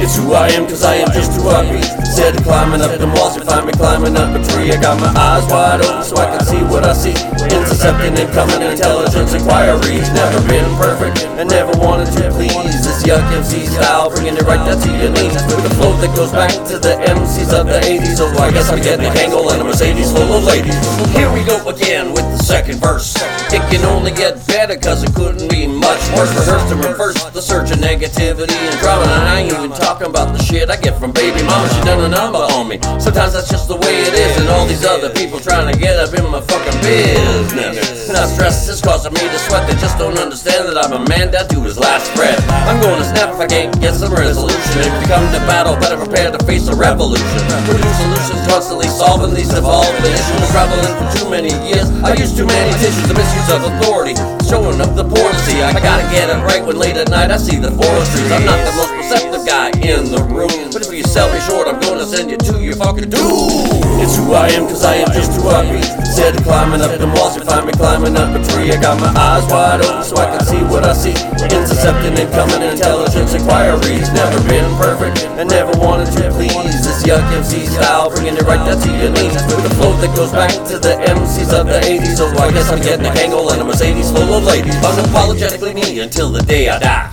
It's 0.00 0.16
who 0.16 0.32
I 0.32 0.48
am 0.56 0.64
cause 0.64 0.82
I 0.82 0.94
am 0.96 1.10
just 1.12 1.36
who 1.36 1.48
I 1.50 1.59
be. 1.68 1.82
Said 2.06 2.36
climbing 2.42 2.80
up 2.80 2.92
the 2.98 3.08
walls, 3.16 3.36
you 3.36 3.42
find 3.44 3.66
me 3.66 3.72
climbing 3.72 4.16
up 4.16 4.32
a 4.34 4.40
tree. 4.52 4.72
I 4.72 4.80
got 4.80 5.00
my 5.00 5.12
eyes 5.12 5.44
wide 5.50 5.80
open 5.84 6.04
so 6.04 6.16
I 6.16 6.26
can 6.32 6.44
see 6.44 6.62
what 6.70 6.84
I 6.84 6.92
see. 6.92 7.16
Intercepting 7.50 8.16
incoming 8.16 8.62
intelligence 8.62 9.34
inquiries. 9.34 10.08
Never 10.12 10.40
been 10.48 10.68
perfect 10.76 11.26
and 11.38 11.48
never 11.50 11.72
wanted 11.78 12.08
to 12.16 12.30
please. 12.32 12.84
This 12.84 13.06
young 13.06 13.22
MC 13.34 13.66
style, 13.66 14.10
bringing 14.10 14.36
it 14.36 14.44
right 14.44 14.60
down 14.64 14.78
to 14.80 14.90
your 15.00 15.12
knees. 15.12 15.36
With 15.48 15.66
a 15.66 15.72
flow 15.76 15.92
that 16.00 16.12
goes 16.16 16.32
back 16.32 16.52
to 16.70 16.78
the 16.78 16.96
MCs 17.08 17.52
of 17.52 17.66
the 17.66 17.80
80s. 17.80 18.16
So 18.16 18.26
I 18.38 18.50
guess 18.50 18.70
I'm 18.70 18.80
getting 18.82 19.06
a 19.06 19.12
angle 19.20 19.50
and 19.50 19.62
a 19.62 19.64
Mercedes 19.64 20.12
full 20.12 20.30
of 20.30 20.44
ladies. 20.44 20.76
Here 21.16 21.30
we 21.32 21.44
go 21.44 21.56
again 21.68 22.12
with 22.12 22.26
the 22.30 22.42
second 22.42 22.80
verse. 22.80 23.16
It 23.50 23.62
can 23.70 23.84
only 23.86 24.12
get 24.12 24.46
better 24.46 24.76
cause 24.76 25.02
it 25.02 25.14
couldn't 25.14 25.50
be 25.50 25.66
much 25.66 26.00
worse. 26.14 26.30
Rehearsed 26.36 26.72
and 26.72 26.84
reverse 26.84 27.18
the 27.30 27.42
surge 27.42 27.70
of 27.70 27.78
negativity 27.78 28.54
and 28.54 28.78
drama. 28.80 29.04
And 29.04 29.28
I 29.28 29.40
ain't 29.40 29.52
even 29.52 29.70
talking 29.70 30.06
about 30.06 30.36
the 30.36 30.42
shit 30.42 30.70
I 30.70 30.76
get 30.76 30.98
from 30.98 31.12
baby 31.12 31.39
mama. 31.42 31.68
She 31.72 31.80
done 31.82 32.00
a 32.04 32.08
number 32.08 32.38
on 32.38 32.68
me. 32.68 32.78
Sometimes 32.98 33.34
that's 33.34 33.48
just 33.48 33.68
the 33.68 33.76
way 33.76 33.94
it 34.02 34.14
is. 34.14 34.36
And 34.40 34.48
all 34.48 34.66
these 34.66 34.84
other 34.84 35.10
people 35.10 35.40
trying 35.40 35.72
to 35.72 35.76
get 35.78 35.98
up 35.98 36.12
in 36.14 36.24
my 36.30 36.40
fucking 36.40 36.78
business. 36.80 38.08
Now 38.08 38.26
stress 38.26 38.68
is 38.68 38.80
causing 38.80 39.12
me 39.14 39.24
to 39.26 39.38
sweat. 39.38 39.68
They 39.68 39.78
just 39.78 39.98
don't 39.98 40.18
understand 40.18 40.68
that 40.68 40.76
I'm 40.76 40.92
a 40.92 41.02
man 41.08 41.30
that 41.32 41.48
do 41.48 41.62
his 41.62 41.78
last 41.78 42.12
breath. 42.14 42.40
I'm 42.66 42.80
going 42.80 42.98
to 42.98 43.06
snap 43.06 43.34
if 43.34 43.40
I 43.40 43.46
can't 43.46 43.72
get 43.80 43.94
some 43.94 44.12
resolution. 44.12 44.58
If 44.80 44.92
you 45.00 45.06
come 45.06 45.24
to 45.32 45.40
battle, 45.46 45.76
better 45.76 45.96
prepare 45.96 46.30
to 46.30 46.40
face 46.44 46.68
a 46.68 46.74
revolution. 46.74 47.40
Produce 47.64 47.96
solutions, 48.00 48.42
constantly 48.46 48.88
solving 48.88 49.34
these 49.34 49.52
evolving 49.54 50.04
issues. 50.04 50.42
Traveling 50.50 50.92
for 50.98 51.08
too 51.16 51.28
many 51.30 51.52
years. 51.66 51.86
I 52.02 52.14
use 52.18 52.34
too 52.36 52.46
many 52.46 52.72
tissues, 52.78 53.06
the 53.06 53.14
misuse 53.14 53.50
of 53.50 53.62
authority. 53.62 54.14
Showing 54.50 54.82
up 54.82 54.98
the 54.98 55.06
poor 55.06 55.30
to 55.30 55.38
see. 55.46 55.62
I 55.62 55.70
gotta 55.78 56.02
get 56.10 56.26
it 56.26 56.42
right 56.42 56.58
when 56.58 56.74
late 56.74 56.96
at 56.96 57.08
night 57.08 57.30
I 57.30 57.38
see 57.38 57.62
the 57.62 57.70
forestries. 57.70 58.34
I'm 58.34 58.42
not 58.42 58.58
the 58.66 58.74
most 58.74 58.90
receptive 58.98 59.46
guy 59.46 59.70
in 59.78 60.10
the 60.10 60.26
room. 60.26 60.74
But 60.74 60.82
if 60.82 60.90
you 60.90 61.06
sell 61.06 61.30
me 61.30 61.38
short, 61.46 61.70
I'm 61.70 61.78
gonna 61.78 62.02
send 62.02 62.34
you 62.34 62.38
to 62.50 62.58
your 62.58 62.74
fucking 62.74 63.14
doom. 63.14 63.78
It's 64.02 64.18
who 64.18 64.34
I 64.34 64.50
am, 64.50 64.66
cause 64.66 64.82
I 64.82 65.06
am 65.06 65.10
just 65.14 65.38
who 65.38 65.46
I 65.46 65.62
be. 65.70 65.78
Said 66.02 66.34
climbing 66.42 66.82
up 66.82 66.90
the 66.98 67.06
walls, 67.14 67.38
you 67.38 67.46
find 67.46 67.62
me 67.62 67.70
climbing 67.78 68.18
up 68.18 68.34
a 68.34 68.42
tree. 68.50 68.74
I 68.74 68.78
got 68.82 68.98
my 68.98 69.14
eyes 69.14 69.46
wide 69.46 69.86
open 69.86 70.02
so 70.02 70.18
I 70.18 70.26
can 70.34 70.42
see 70.42 70.58
what 70.66 70.82
I 70.82 70.98
see. 70.98 71.14
Intercepting 71.46 72.18
incoming 72.18 72.66
intelligence 72.66 73.30
inquiries. 73.38 74.10
Never 74.10 74.42
been 74.50 74.66
perfect 74.82 75.30
and 75.38 75.46
never 75.46 75.70
wanted 75.78 76.10
to 76.18 76.26
please. 76.34 76.58
This 76.82 77.06
young 77.06 77.22
MC 77.38 77.70
style, 77.70 78.10
bringing 78.10 78.34
it 78.34 78.42
right 78.50 78.58
down 78.66 78.82
to 78.82 78.90
your 78.98 79.14
knees. 79.14 79.38
With 79.46 79.70
a 79.70 79.72
flow 79.78 79.94
that 80.02 80.10
goes 80.18 80.34
back 80.34 80.50
to 80.74 80.82
the 80.82 80.98
MCs 81.06 81.54
of 81.54 81.70
the 81.70 81.78
80s. 81.78 82.18
So 82.18 82.26
I 82.34 82.50
guess 82.50 82.66
I'm 82.66 82.82
getting 82.82 83.06
a 83.06 83.14
angle 83.14 83.46
and 83.54 83.62
a 83.62 83.64
Mercedes 83.64 84.10
ladies. 84.44 84.74
Unapologetically 84.76 85.74
me 85.74 86.00
until 86.00 86.30
the 86.30 86.42
day 86.42 86.68
I 86.68 86.78
die. 86.78 87.09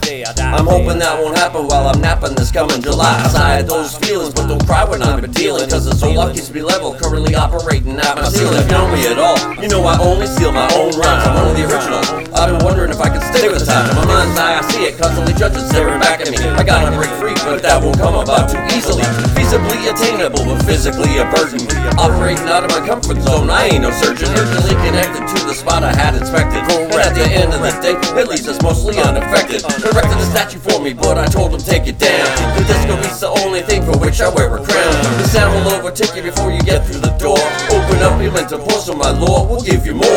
I'm 0.56 0.66
hoping 0.66 1.00
that 1.00 1.20
won't 1.20 1.38
happen 1.38 1.68
while 1.68 1.88
I'm 1.88 2.00
napping 2.00 2.36
this 2.36 2.52
coming 2.52 2.82
July. 2.82 3.20
Side 3.28 3.68
those 3.68 3.96
feelings, 3.98 4.34
but 4.34 4.48
don't 4.48 4.64
cry 4.66 4.86
when 4.86 5.04
I'm 5.04 5.20
dealing. 5.32 5.70
Cause 5.70 5.86
it's 5.88 6.00
so 6.00 6.12
lucky 6.12 6.40
to 6.40 6.54
be 6.54 6.62
level, 6.62 6.96
currently 6.96 7.36
operating 7.36 8.00
at 8.00 8.16
my 8.16 8.30
ceiling. 8.30 8.56
If 8.56 8.66
you 8.66 8.72
know 8.72 8.88
me 8.88 9.08
at 9.08 9.20
all, 9.20 9.38
you 9.62 9.68
know 9.68 9.84
I 9.84 10.00
only 10.00 10.26
steal 10.26 10.52
my 10.52 10.70
own 10.74 10.96
rhymes. 10.96 11.28
I'm 11.28 11.36
only 11.44 11.62
the 11.62 11.68
original. 11.68 12.00
I've 12.32 12.56
been 12.56 12.64
wondering 12.64 12.92
if 12.92 13.02
I 13.02 13.10
can 13.10 13.22
stay 13.34 13.50
with 13.50 13.60
the 13.60 13.68
time. 13.68 13.90
In 13.92 13.96
my 14.00 14.06
mind's 14.08 14.40
eye, 14.40 14.56
I 14.56 14.64
see 14.72 14.88
it, 14.88 14.96
constantly 14.96 15.34
judging, 15.34 15.68
staring 15.68 16.00
back 16.00 16.22
at 16.22 16.32
me. 16.32 16.38
I 16.38 16.64
gotta 16.64 16.96
break 16.96 17.12
free, 17.20 17.36
but 17.44 17.62
that 17.66 17.84
won't 17.84 17.98
come 18.00 18.16
about 18.16 18.48
too 18.48 18.62
easily. 18.72 19.04
Feasibly 19.36 19.84
attainable, 19.90 20.46
but 20.46 20.64
physically 20.64 21.18
a 21.18 21.26
burden. 21.28 21.66
Operating 22.00 22.48
out 22.48 22.64
of 22.64 22.72
my 22.72 22.86
comfort 22.88 23.20
zone, 23.20 23.50
I 23.50 23.74
ain't 23.74 23.84
no 23.84 23.92
surgeon. 23.92 24.30
Urgently 24.32 24.76
connected 24.86 25.28
to 25.28 25.38
the 25.44 25.54
spot 25.54 25.84
I 25.84 25.92
had 25.92 26.16
inspected. 26.16 26.64
And 26.72 27.02
at 27.02 27.14
the 27.18 27.26
end 27.28 27.52
of 27.52 27.60
the 27.60 27.74
day, 27.82 27.98
it 28.16 28.28
leaves 28.28 28.48
us 28.48 28.62
mostly 28.62 28.96
unaffected. 29.02 29.66
Erected 29.84 30.20
statue 30.38 30.60
for 30.60 30.80
me, 30.84 30.94
but 30.94 31.18
I 31.18 31.26
told 31.26 31.52
him 31.52 31.60
take 31.60 31.88
it 31.88 31.98
down. 31.98 32.30
The 32.54 32.64
disco 32.70 32.96
beat's 33.02 33.22
the 33.22 33.30
only 33.42 33.62
thing 33.62 33.82
for 33.82 33.98
which 33.98 34.22
I 34.22 34.30
wear 34.30 34.54
a 34.54 34.62
crown. 34.62 34.94
The 35.18 35.26
sound 35.26 35.50
will 35.66 35.74
overtake 35.74 36.14
you 36.16 36.22
before 36.22 36.52
you 36.52 36.62
get 36.62 36.86
through 36.86 37.02
the 37.02 37.16
door. 37.18 37.42
Open 37.74 37.98
up 38.06 38.22
your 38.22 38.32
mental 38.32 38.62
so 38.88 38.96
my 38.96 39.12
lord 39.12 39.50
will 39.50 39.64
give 39.64 39.86
you 39.86 39.96
more. 39.96 40.08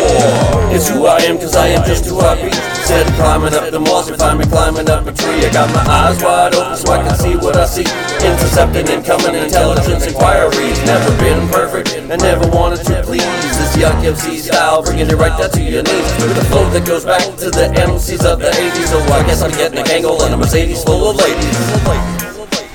It's 0.71 0.87
who 0.89 1.07
I 1.07 1.19
am, 1.27 1.39
cause 1.39 1.57
I 1.57 1.75
am 1.75 1.83
just 1.83 2.07
who 2.07 2.21
I 2.21 2.39
be. 2.39 2.53
Said 2.87 3.07
climbing 3.19 3.55
up 3.55 3.67
the 3.75 3.81
walls, 3.81 4.09
you 4.09 4.17
find 4.17 4.39
me 4.39 4.47
climbing 4.47 4.89
up 4.89 5.07
a 5.07 5.13
tree. 5.13 5.43
I 5.43 5.51
got 5.51 5.67
my 5.75 5.83
eyes 5.83 6.23
wide 6.23 6.55
open 6.55 6.77
so 6.77 6.93
I 6.93 7.03
can 7.03 7.17
see 7.19 7.35
what 7.35 7.57
I 7.57 7.67
see. 7.67 7.89
Intercepting 8.23 8.87
incoming 8.87 9.35
intelligence 9.35 10.07
inquiries. 10.07 10.79
Never 10.87 11.11
been 11.19 11.49
perfect 11.49 11.99
and 11.99 12.23
never 12.23 12.47
wanted 12.55 12.87
to 12.87 13.03
please. 13.03 13.27
This 13.59 13.77
young 13.77 13.99
MC 14.07 14.39
style, 14.39 14.83
bringing 14.83 15.11
it 15.11 15.19
right 15.19 15.35
down 15.35 15.51
to 15.51 15.63
your 15.63 15.83
knees. 15.83 16.11
With 16.23 16.39
a 16.39 16.45
flow 16.47 16.69
that 16.71 16.87
goes 16.87 17.05
back 17.05 17.27
to 17.43 17.51
the 17.51 17.67
MCs 17.75 18.23
of 18.23 18.39
the 18.39 18.55
80s. 18.55 18.87
So 18.87 19.03
I 19.11 19.27
guess 19.27 19.43
I'm 19.43 19.51
getting 19.59 19.83
a 19.83 20.10
angle 20.11 20.25
and 20.25 20.35
a 20.35 20.37
Mercedes 20.37 20.83
full 20.85 21.11
of 21.11 21.17
ladies. 21.17 22.70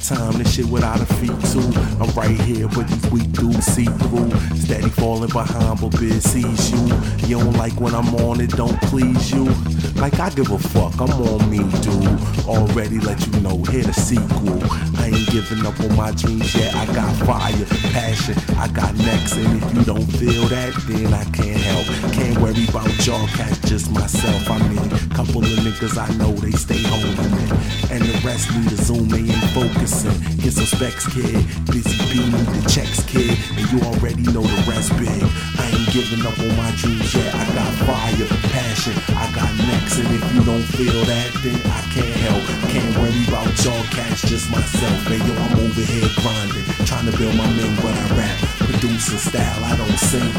Time, 0.00 0.32
this 0.38 0.54
shit 0.54 0.66
without 0.66 1.00
a 1.00 1.06
feet 1.06 1.38
too. 1.52 1.68
I'm 2.00 2.10
right 2.14 2.38
here, 2.42 2.68
but 2.68 2.88
these 2.88 3.10
weak 3.10 3.30
dudes 3.32 3.66
see 3.66 3.84
through. 3.84 4.30
Steady 4.56 4.88
falling 4.90 5.30
behind, 5.30 5.80
but 5.80 5.90
biz 5.98 6.22
sees 6.24 6.70
you. 6.72 6.80
You 7.28 7.38
don't 7.38 7.56
like 7.56 7.78
when 7.80 7.94
I'm 7.94 8.14
on 8.26 8.40
it, 8.40 8.50
don't 8.50 8.80
please 8.82 9.30
you. 9.30 9.44
Like 10.00 10.18
I 10.18 10.30
give 10.30 10.50
a 10.50 10.58
fuck, 10.58 10.94
I'm 11.00 11.10
on 11.10 11.50
me, 11.50 11.58
dude. 11.82 12.46
Already 12.46 13.00
let 13.00 13.24
you 13.26 13.40
know, 13.40 13.62
here 13.64 13.82
the 13.82 13.92
sequel. 13.92 14.60
I 14.98 15.06
ain't 15.08 15.28
giving 15.30 15.64
up 15.66 15.78
on 15.80 15.94
my 15.96 16.12
dreams 16.12 16.54
yet. 16.54 16.74
I 16.74 16.86
got 16.94 17.14
fire, 17.26 17.66
passion, 17.92 18.34
I 18.56 18.68
got 18.68 18.94
next. 18.96 19.36
And 19.36 19.62
if 19.62 19.74
you 19.74 19.84
don't 19.84 20.06
feel 20.18 20.46
that, 20.48 20.74
then 20.88 21.12
I 21.12 21.24
can't 21.30 21.60
help. 21.60 21.86
Can't 22.12 22.38
worry 22.38 22.66
about 22.68 23.06
y'all 23.06 23.26
cats, 23.28 23.58
just 23.68 23.90
myself. 23.90 24.50
I 24.50 24.58
mean, 24.68 24.90
couple 25.10 25.42
of 25.44 25.58
niggas 25.60 25.98
I 25.98 26.08
know 26.16 26.32
they 26.32 26.52
stay 26.52 26.82
home 26.82 27.16
man. 27.16 27.50
And 27.90 28.02
the 28.02 28.20
rest 28.24 28.50
need 28.54 28.68
to 28.70 28.76
zoom, 28.76 29.08
they 29.08 29.18
ain't 29.18 29.54
focusing. 29.90 30.36
Get 30.38 30.52
some 30.52 30.66
specs, 30.66 31.06
kid. 31.12 31.44
Busy 31.70 31.98
B 32.10 32.24
need 32.24 32.48
the 32.54 32.62
checks, 32.70 33.02
kid. 33.04 33.36
And 33.56 33.66
you 33.70 33.78
already 33.86 34.22
know 34.30 34.42
the 34.42 34.60
rest 34.68 34.94
big. 34.98 35.22
I 35.58 35.66
ain't 35.70 35.90
giving 35.92 36.24
up 36.26 36.38
on 36.38 36.54
my 36.56 36.70
dreams 36.76 37.14
yet. 37.14 37.34
I 37.34 37.44
got 37.54 37.70
fire, 37.86 38.28
passion, 38.54 38.94
I 39.16 39.26
got 39.34 39.50
next. 39.66 39.98
And 39.98 40.08
if 40.10 40.22
you 40.34 40.42
don't 40.44 40.66
feel 40.76 40.98
that, 41.06 41.30
then 41.42 41.58
I 41.70 41.80
can't 41.90 42.16
help. 42.26 42.42
Can't 42.70 42.90
worry 42.98 43.24
about 43.28 43.50
y'all 43.64 43.84
cats, 43.90 44.22
just 44.28 44.50
myself. 44.50 44.96
Man, 45.08 45.20
yo, 45.26 45.34
I'm 45.34 45.58
over 45.58 45.82
here 45.82 46.10
grinding. 46.22 46.66
Trying 46.86 47.10
to 47.10 47.14
build 47.16 47.34
my 47.36 47.48
name, 47.56 47.76
but 47.82 47.94
I 47.94 48.06
rap. 48.16 48.38
Producing 48.70 49.18
style, 49.18 49.64
I 49.64 49.76
don't 49.76 49.98
sing. 49.98 50.32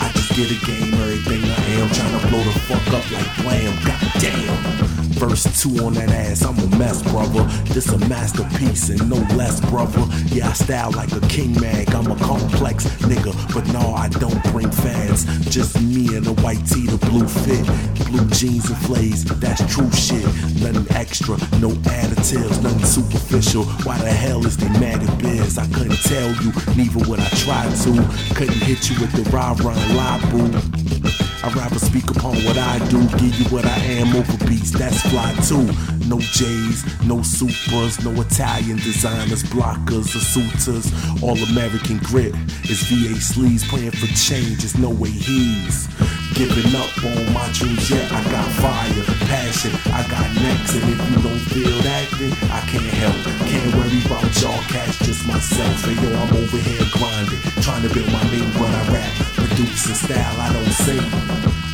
I 0.00 0.10
just 0.14 0.32
get 0.34 0.48
a 0.50 0.58
game, 0.64 0.94
everything 0.94 1.44
I 1.44 1.60
am. 1.78 1.88
Trying 1.92 2.14
to 2.20 2.22
blow 2.28 2.42
the 2.42 2.54
fuck 2.66 2.86
up 2.94 3.04
like 3.12 3.30
blam. 3.42 3.72
Goddamn. 3.84 5.07
Verse 5.18 5.42
two 5.60 5.84
on 5.84 5.94
that 5.94 6.10
ass, 6.10 6.44
I'm 6.44 6.56
a 6.58 6.76
mess, 6.78 7.02
brother. 7.02 7.42
This 7.74 7.88
a 7.88 7.98
masterpiece 8.08 8.88
and 8.88 9.10
no 9.10 9.16
less, 9.34 9.60
brother. 9.68 10.06
Yeah, 10.26 10.48
I 10.48 10.52
style 10.52 10.92
like 10.92 11.10
a 11.10 11.20
king 11.26 11.60
mag. 11.60 11.92
I'm 11.92 12.10
a 12.10 12.16
complex 12.16 12.86
nigga, 13.02 13.34
but 13.52 13.66
no, 13.72 13.94
I 13.94 14.08
don't 14.08 14.40
bring 14.52 14.70
fans. 14.70 15.24
Just 15.50 15.80
me 15.80 16.14
and 16.16 16.24
the 16.24 16.34
white 16.42 16.64
tee, 16.66 16.86
the 16.86 16.98
blue 17.08 17.26
fit, 17.26 17.66
blue 18.06 18.26
jeans 18.30 18.70
and 18.70 18.78
flays. 18.78 19.24
That's 19.24 19.60
true 19.74 19.90
shit. 19.90 20.24
Nothing 20.62 20.86
extra, 20.94 21.36
no 21.58 21.70
additives, 21.90 22.62
nothing 22.62 22.86
superficial. 22.86 23.64
Why 23.82 23.98
the 23.98 24.12
hell 24.12 24.46
is 24.46 24.56
they 24.56 24.68
mad 24.78 25.02
at 25.02 25.18
biz? 25.18 25.58
I 25.58 25.66
couldn't 25.66 25.98
tell 26.04 26.30
you, 26.42 26.52
neither 26.76 27.08
would 27.10 27.18
I 27.18 27.28
try 27.42 27.64
to. 27.66 28.34
Couldn't 28.36 28.62
hit 28.62 28.88
you 28.88 29.00
with 29.00 29.12
the 29.12 29.28
rah 29.30 29.56
rah 29.58 29.74
lie 29.94 30.20
boo. 30.30 31.27
I'd 31.44 31.54
rather 31.54 31.78
speak 31.78 32.10
upon 32.10 32.34
what 32.44 32.58
I 32.58 32.78
do, 32.88 32.98
give 33.16 33.38
you 33.38 33.46
what 33.46 33.64
I 33.64 33.78
am 33.78 34.16
over 34.16 34.44
beats, 34.46 34.72
that's 34.72 35.00
fly 35.08 35.32
too. 35.46 35.66
No 36.08 36.18
J's, 36.18 36.84
no 37.04 37.18
Supras, 37.18 38.02
no 38.04 38.10
Italian 38.20 38.78
designers, 38.78 39.44
blockers 39.44 40.16
or 40.16 40.24
suitors. 40.24 40.90
All 41.22 41.38
American 41.50 41.98
grit 41.98 42.34
is 42.68 42.82
VA 42.90 43.20
sleeves 43.20 43.66
playing 43.68 43.92
for 43.92 44.08
change, 44.18 44.58
there's 44.58 44.76
no 44.78 44.90
way 44.90 45.10
he's 45.10 45.86
giving 46.34 46.74
up 46.74 46.90
on 47.04 47.32
my 47.32 47.50
dreams 47.52 47.90
yet. 47.90 48.10
I 48.12 48.22
got 48.30 48.46
fire, 48.62 49.04
passion, 49.26 49.72
I 49.94 50.06
got 50.10 50.26
next, 50.42 50.74
and 50.74 50.90
if 50.90 50.98
you 51.10 51.22
don't 51.22 51.44
feel 51.54 51.78
that, 51.82 52.06
then 52.18 52.32
I 52.50 52.60
can't 52.66 52.94
help. 52.98 53.18
Can't 53.46 53.74
worry 53.74 54.00
about 54.06 54.26
y'all 54.42 54.62
cats, 54.70 54.98
just 54.98 55.26
myself. 55.26 55.86
And 55.86 55.96
yo, 56.02 56.08
I'm 56.14 56.36
over 56.36 56.58
here 56.58 56.86
grinding, 56.92 57.40
trying 57.62 57.82
to 57.82 57.94
build 57.94 58.10
my 58.12 58.22
name 58.30 58.50
when 58.54 58.70
I 58.70 58.82
rap, 58.92 59.12
produce 59.34 59.86
and 59.86 59.96
style, 59.96 60.40
I 60.40 60.52
don't 60.52 60.72
sing. 60.86 61.27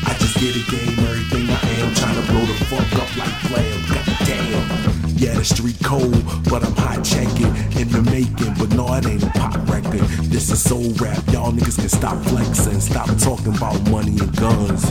I 0.06 0.16
just 0.18 0.34
get 0.40 0.54
a 0.56 0.64
game, 0.70 0.98
everything 1.06 1.48
I 1.50 1.60
am, 1.80 1.94
trying 1.94 2.14
to 2.14 2.32
blow 2.32 2.44
the 2.44 2.54
fuck 2.66 2.92
up 3.00 3.16
like 3.16 3.34
flam. 3.48 3.78
Goddamn. 3.88 5.16
Yeah, 5.16 5.34
the 5.34 5.44
street 5.44 5.78
cold, 5.82 6.12
but 6.50 6.64
I'm 6.64 6.74
hot 6.76 7.04
checking 7.04 7.54
in 7.80 7.88
the 7.88 8.02
making. 8.10 8.54
But 8.58 8.74
no, 8.74 8.92
it 8.94 9.06
ain't 9.06 9.22
a 9.22 9.30
pop. 9.30 9.73
This 10.44 10.62
is 10.62 10.68
soul 10.68 10.92
rap. 11.00 11.26
Y'all 11.32 11.52
niggas 11.52 11.78
can 11.78 11.88
stop 11.88 12.22
flexing, 12.26 12.78
stop 12.78 13.08
talking 13.16 13.56
about 13.56 13.80
money 13.88 14.10
and 14.20 14.36
guns. 14.36 14.84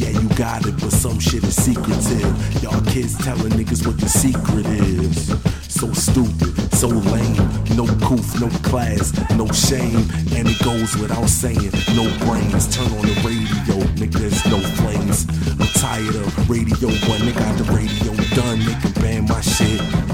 Yeah, 0.00 0.10
you 0.10 0.28
got 0.36 0.64
it, 0.68 0.74
but 0.78 0.92
some 0.92 1.18
shit 1.18 1.42
is 1.42 1.56
secretive. 1.56 2.62
Y'all 2.62 2.80
kids 2.82 3.18
telling 3.18 3.50
niggas 3.58 3.84
what 3.84 3.98
the 3.98 4.08
secret 4.08 4.64
is. 4.66 5.34
So 5.66 5.92
stupid, 5.92 6.54
so 6.76 6.86
lame. 6.86 7.34
No 7.74 7.90
coof, 8.06 8.38
no 8.40 8.48
class, 8.62 9.10
no 9.30 9.48
shame. 9.48 10.06
And 10.30 10.46
it 10.46 10.62
goes 10.62 10.96
without 10.96 11.26
saying, 11.26 11.74
no 11.98 12.06
brains. 12.22 12.70
Turn 12.70 12.86
on 12.86 13.02
the 13.02 13.18
radio, 13.26 13.82
niggas, 13.98 14.46
no 14.48 14.60
flames. 14.78 15.26
I'm 15.58 15.66
tired 15.74 16.14
of 16.14 16.48
radio 16.48 16.86
one, 17.10 17.26
they 17.26 17.32
got 17.32 17.58
the 17.58 17.66
radio 17.74 18.14
done, 18.36 18.60
they 18.62 19.00
ban 19.02 19.26
my 19.26 19.40
shit. 19.40 20.13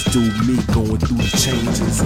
I 0.00 0.02
just 0.02 0.16
do 0.16 0.24
me 0.48 0.56
going 0.72 0.96
through 0.96 1.20
the 1.20 1.28
changes. 1.36 2.00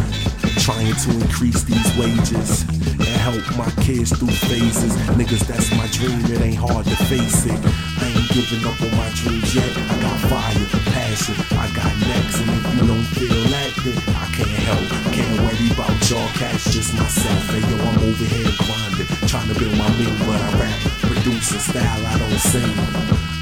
Trying 0.67 0.99
to 1.07 1.11
increase 1.15 1.63
these 1.63 1.87
wages 1.95 2.67
and 2.91 3.15
help 3.23 3.39
my 3.55 3.71
kids 3.87 4.11
through 4.11 4.35
phases. 4.51 4.91
Niggas, 5.15 5.47
that's 5.47 5.71
my 5.79 5.87
dream, 5.95 6.19
it 6.27 6.43
ain't 6.43 6.59
hard 6.59 6.87
to 6.87 6.97
face 7.07 7.47
it. 7.47 7.55
I 7.55 8.11
ain't 8.11 8.29
giving 8.35 8.67
up 8.67 8.75
on 8.83 8.91
my 8.99 9.07
dreams 9.15 9.47
yet. 9.55 9.71
I 9.79 9.95
got 10.03 10.19
fire, 10.27 10.67
passion, 10.91 11.39
I 11.55 11.71
got 11.71 11.93
next. 12.11 12.43
And 12.43 12.51
if 12.51 12.65
you 12.75 12.83
don't 12.83 13.09
feel 13.15 13.43
that, 13.55 13.71
then 13.87 13.99
I 14.11 14.27
can't 14.35 14.59
help. 14.67 14.87
Can't 15.15 15.39
worry 15.47 15.71
about 15.71 15.95
y'all 16.11 16.31
cats, 16.35 16.75
just 16.75 16.99
myself. 16.99 17.47
Hey 17.55 17.63
yo, 17.63 17.79
I'm 17.79 18.11
over 18.11 18.27
here 18.27 18.51
grinding, 18.59 19.11
trying 19.31 19.47
to 19.53 19.55
build 19.55 19.77
my 19.79 19.87
name, 20.03 20.19
but 20.27 20.43
I 20.43 20.51
rap, 20.59 20.79
produce 20.99 21.55
and 21.55 21.63
style, 21.63 22.03
I 22.11 22.19
don't 22.19 22.43
sing. 22.43 22.75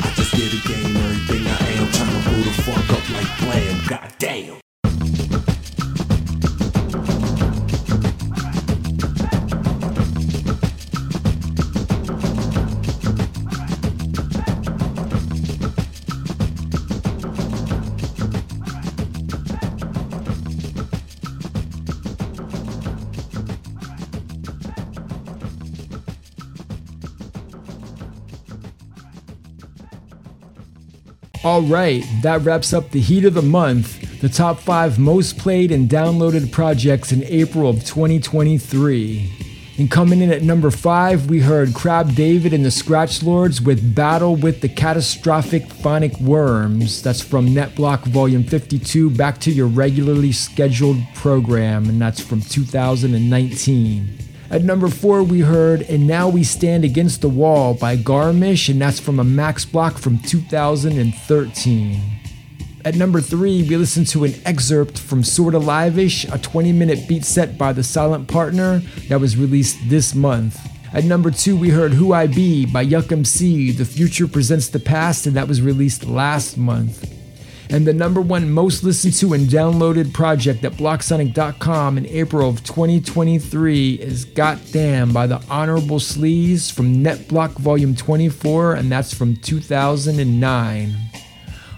I 0.05 0.13
just 0.13 0.37
get 0.37 0.53
a 0.53 0.61
game, 0.69 0.93
everything 0.93 1.47
I 1.49 1.81
am, 1.81 1.89
trying 1.89 2.13
to 2.13 2.21
blow 2.29 2.43
the 2.45 2.55
fuck 2.61 2.91
up 2.93 3.02
blam. 3.53 3.87
Goddamn. 3.89 4.62
All 31.45 31.63
right, 31.63 32.05
that 32.23 32.43
wraps 32.43 32.73
up 32.73 32.93
the 32.93 33.01
heat 33.01 33.25
of 33.25 33.35
the 33.35 33.43
month, 33.43 34.21
the 34.21 34.29
top 34.29 34.61
five 34.61 35.01
most 35.01 35.39
played 35.39 35.73
and 35.73 35.89
downloaded 35.89 36.53
projects 36.53 37.11
in 37.11 37.25
April 37.25 37.69
of 37.69 37.85
2023. 37.85 39.29
And 39.77 39.91
coming 39.91 40.21
in 40.21 40.31
at 40.31 40.43
number 40.43 40.71
five, 40.71 41.29
we 41.29 41.41
heard 41.41 41.71
Krayb 41.71 42.15
David 42.15 42.53
and 42.53 42.65
the 42.65 42.69
Skratch 42.69 43.25
Lords 43.25 43.61
with 43.61 43.93
Battle 43.93 44.37
with 44.37 44.61
the 44.61 44.69
Catastrophic 44.69 45.67
Phonic 45.67 46.17
Worms. 46.21 47.03
That's 47.03 47.21
from 47.21 47.49
netBloc 47.49 48.05
Volume 48.05 48.45
52, 48.45 49.11
back 49.11 49.41
to 49.41 49.51
your 49.51 49.67
regularly 49.67 50.31
scheduled 50.31 50.99
program, 51.17 51.89
and 51.89 52.01
that's 52.01 52.21
from 52.21 52.41
2019. 52.41 54.32
At 54.53 54.65
number 54.65 54.89
four, 54.89 55.23
we 55.23 55.41
heard 55.41 55.81
And 55.81 56.07
Now 56.07 56.29
We 56.29 56.45
Stand 56.45 56.85
Against 56.85 57.23
the 57.23 57.29
Wall 57.31 57.73
by 57.73 57.97
Garmisch, 57.97 58.69
and 58.69 58.79
that's 58.79 59.01
from 59.01 59.19
a 59.19 59.25
Max 59.25 59.65
Block 59.65 59.97
from 59.97 60.19
2013. 60.19 62.01
At 62.85 62.95
number 62.95 63.23
three, 63.23 63.67
we 63.67 63.79
listened 63.79 64.09
to 64.09 64.25
an 64.25 64.35
excerpt 64.45 64.99
from 64.99 65.25
Sorta 65.25 65.59
Live-ish, 65.59 66.27
a 66.27 66.37
20-minute 66.37 67.09
beat 67.09 67.25
set 67.25 67.57
by 67.57 67.73
Tha 67.73 67.83
Silent 67.83 68.29
Partner 68.29 68.83
that 69.09 69.23
was 69.23 69.39
released 69.39 69.79
this 69.89 70.15
month. 70.15 70.61
At 70.93 71.05
number 71.05 71.31
two, 71.31 71.57
we 71.57 71.71
heard 71.71 71.95
Who 71.95 72.13
I 72.13 72.27
Be 72.27 72.67
by 72.67 72.83
Yuk 72.83 73.11
MC, 73.11 73.71
The 73.73 73.87
Future 73.87 74.29
Presents 74.29 74.69
the 74.69 74.81
Past, 74.81 75.27
and 75.27 75.35
that 75.35 75.49
was 75.49 75.63
released 75.63 76.05
last 76.05 76.59
month. 76.59 77.22
And 77.73 77.87
the 77.87 77.95
number 77.95 78.21
one 78.21 78.51
most 78.51 78.85
listened 78.85 79.15
to 79.15 79.33
and 79.33 79.49
downloaded 79.49 80.13
project 80.13 80.63
at 80.63 80.73
blocSonic.com 80.73 81.97
in 81.97 82.05
April 82.05 82.47
of 82.47 82.63
2023 82.63 83.95
is 83.95 84.27
Goddamn 84.27 85.15
by 85.15 85.27
the 85.27 85.43
Honorable 85.49 85.99
Sleaze 85.99 86.71
from 86.71 87.03
netBloc 87.03 87.53
Volume 87.53 87.97
24, 87.97 88.75
and 88.75 88.93
that's 88.93 89.15
from 89.15 89.37
2009. 89.37 90.95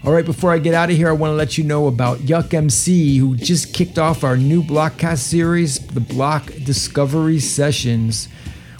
All 0.03 0.11
right, 0.11 0.25
before 0.25 0.51
I 0.51 0.59
get 0.59 0.73
out 0.73 0.89
of 0.89 0.97
here, 0.97 1.07
I 1.07 1.13
want 1.13 1.31
to 1.31 1.35
let 1.35 1.57
you 1.57 1.63
know 1.63 1.87
about 1.87 2.19
Yuk 2.23 2.53
MC, 2.53 3.15
who 3.15 3.37
just 3.37 3.73
kicked 3.73 3.97
off 3.97 4.25
our 4.25 4.35
new 4.35 4.61
Blockcast 4.61 5.19
series, 5.19 5.79
the 5.79 6.01
Block 6.01 6.47
Discovery 6.65 7.39
Sessions. 7.39 8.27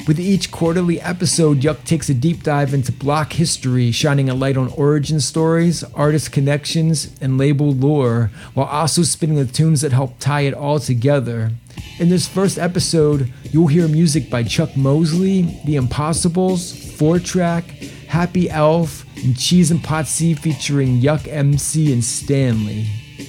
With 0.07 0.19
each 0.19 0.51
quarterly 0.51 1.01
episode, 1.01 1.63
Yuk 1.63 1.83
takes 1.83 2.09
a 2.09 2.13
deep 2.13 2.43
dive 2.43 2.75
into 2.75 2.91
block 2.91 3.33
history, 3.33 3.91
shining 3.91 4.29
a 4.29 4.35
light 4.35 4.55
on 4.55 4.67
origin 4.77 5.19
stories, 5.19 5.83
artist 5.95 6.31
connections, 6.31 7.09
and 7.21 7.39
label 7.39 7.71
lore, 7.71 8.29
while 8.53 8.67
also 8.67 9.01
spinning 9.01 9.37
the 9.37 9.45
tunes 9.45 9.81
that 9.81 9.93
help 9.93 10.19
tie 10.19 10.41
it 10.41 10.53
all 10.53 10.79
together. 10.79 11.53
In 11.97 12.09
this 12.09 12.27
first 12.27 12.59
episode, 12.59 13.33
you'll 13.45 13.65
hear 13.65 13.87
music 13.87 14.29
by 14.29 14.43
Chuck 14.43 14.77
Mosley, 14.77 15.59
The 15.65 15.77
Impossebulls, 15.77 16.93
Four 16.97 17.17
Track, 17.17 17.65
Happy 18.07 18.47
Elf, 18.47 19.05
and 19.23 19.35
Cheese 19.35 19.71
N 19.71 19.79
Pot-C 19.79 20.35
featuring 20.35 20.97
Yuk 20.97 21.27
MC 21.27 21.91
and 21.91 22.03
Stanley. 22.03 22.87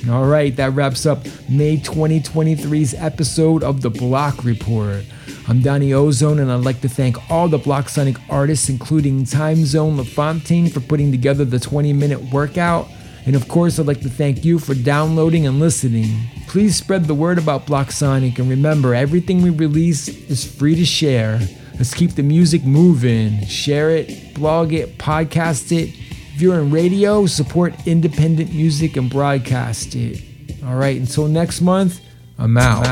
All 0.09 0.27
right, 0.27 0.55
that 0.55 0.73
wraps 0.73 1.05
up 1.05 1.25
May 1.49 1.79
2023's 1.79 2.95
episode 2.95 3.65
of 3.65 3.81
the 3.81 3.91
Bloc 3.91 4.45
Report. 4.45 5.05
I'm 5.49 5.63
Donnie 5.63 5.93
Ozone, 5.93 6.39
and 6.39 6.53
I'd 6.53 6.65
like 6.65 6.81
to 6.83 6.89
thank 6.89 7.29
all 7.29 7.49
the 7.49 7.59
blocSonic 7.59 8.17
artists, 8.31 8.69
including 8.69 9.25
Timezone 9.25 9.97
Lafontaine, 9.97 10.69
for 10.69 10.79
putting 10.79 11.11
together 11.11 11.45
the 11.45 11.59
20 11.59 11.93
minute 11.93 12.21
workout. 12.33 12.89
And 13.25 13.35
of 13.35 13.49
course, 13.49 13.81
I'd 13.81 13.87
like 13.87 14.03
to 14.03 14.09
thank 14.09 14.45
you 14.45 14.61
for 14.61 14.75
downloading 14.77 15.45
and 15.45 15.59
listening. 15.59 16.29
Please 16.47 16.77
spread 16.77 17.07
the 17.07 17.15
word 17.15 17.39
about 17.39 17.67
blocSonic, 17.67 18.39
and 18.39 18.49
remember, 18.49 18.95
everything 18.95 19.43
we 19.43 19.51
release 19.51 20.07
is 20.07 20.45
free 20.45 20.77
to 20.77 20.85
share. 20.85 21.41
Let's 21.75 21.95
keep 21.95 22.13
the 22.13 22.23
music 22.23 22.65
moving. 22.65 23.45
Share 23.47 23.91
it, 23.91 24.35
blog 24.35 24.73
it, 24.73 24.99
podcast 24.99 25.77
it. 25.77 26.06
If 26.37 26.43
you're 26.43 26.61
in 26.61 26.71
radio, 26.71 27.25
support 27.25 27.73
independent 27.87 28.53
music 28.53 28.99
and 28.99 29.09
broadcast 29.09 29.95
it. 29.97 30.23
All 30.67 30.75
right, 30.75 31.01
until 31.01 31.29
next 31.29 31.63
month, 31.63 32.03
I'm 32.37 32.59
out. 32.59 32.85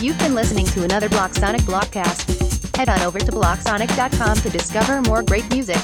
You've 0.00 0.18
been 0.18 0.34
listening 0.34 0.64
to 0.68 0.82
another 0.82 1.10
blocSonic 1.10 1.60
Blockcast. 1.66 2.74
Head 2.74 2.88
on 2.88 3.02
over 3.02 3.18
to 3.18 3.30
blocSonic.com 3.30 4.38
to 4.38 4.48
discover 4.48 5.02
more 5.02 5.22
great 5.22 5.46
music. 5.50 5.76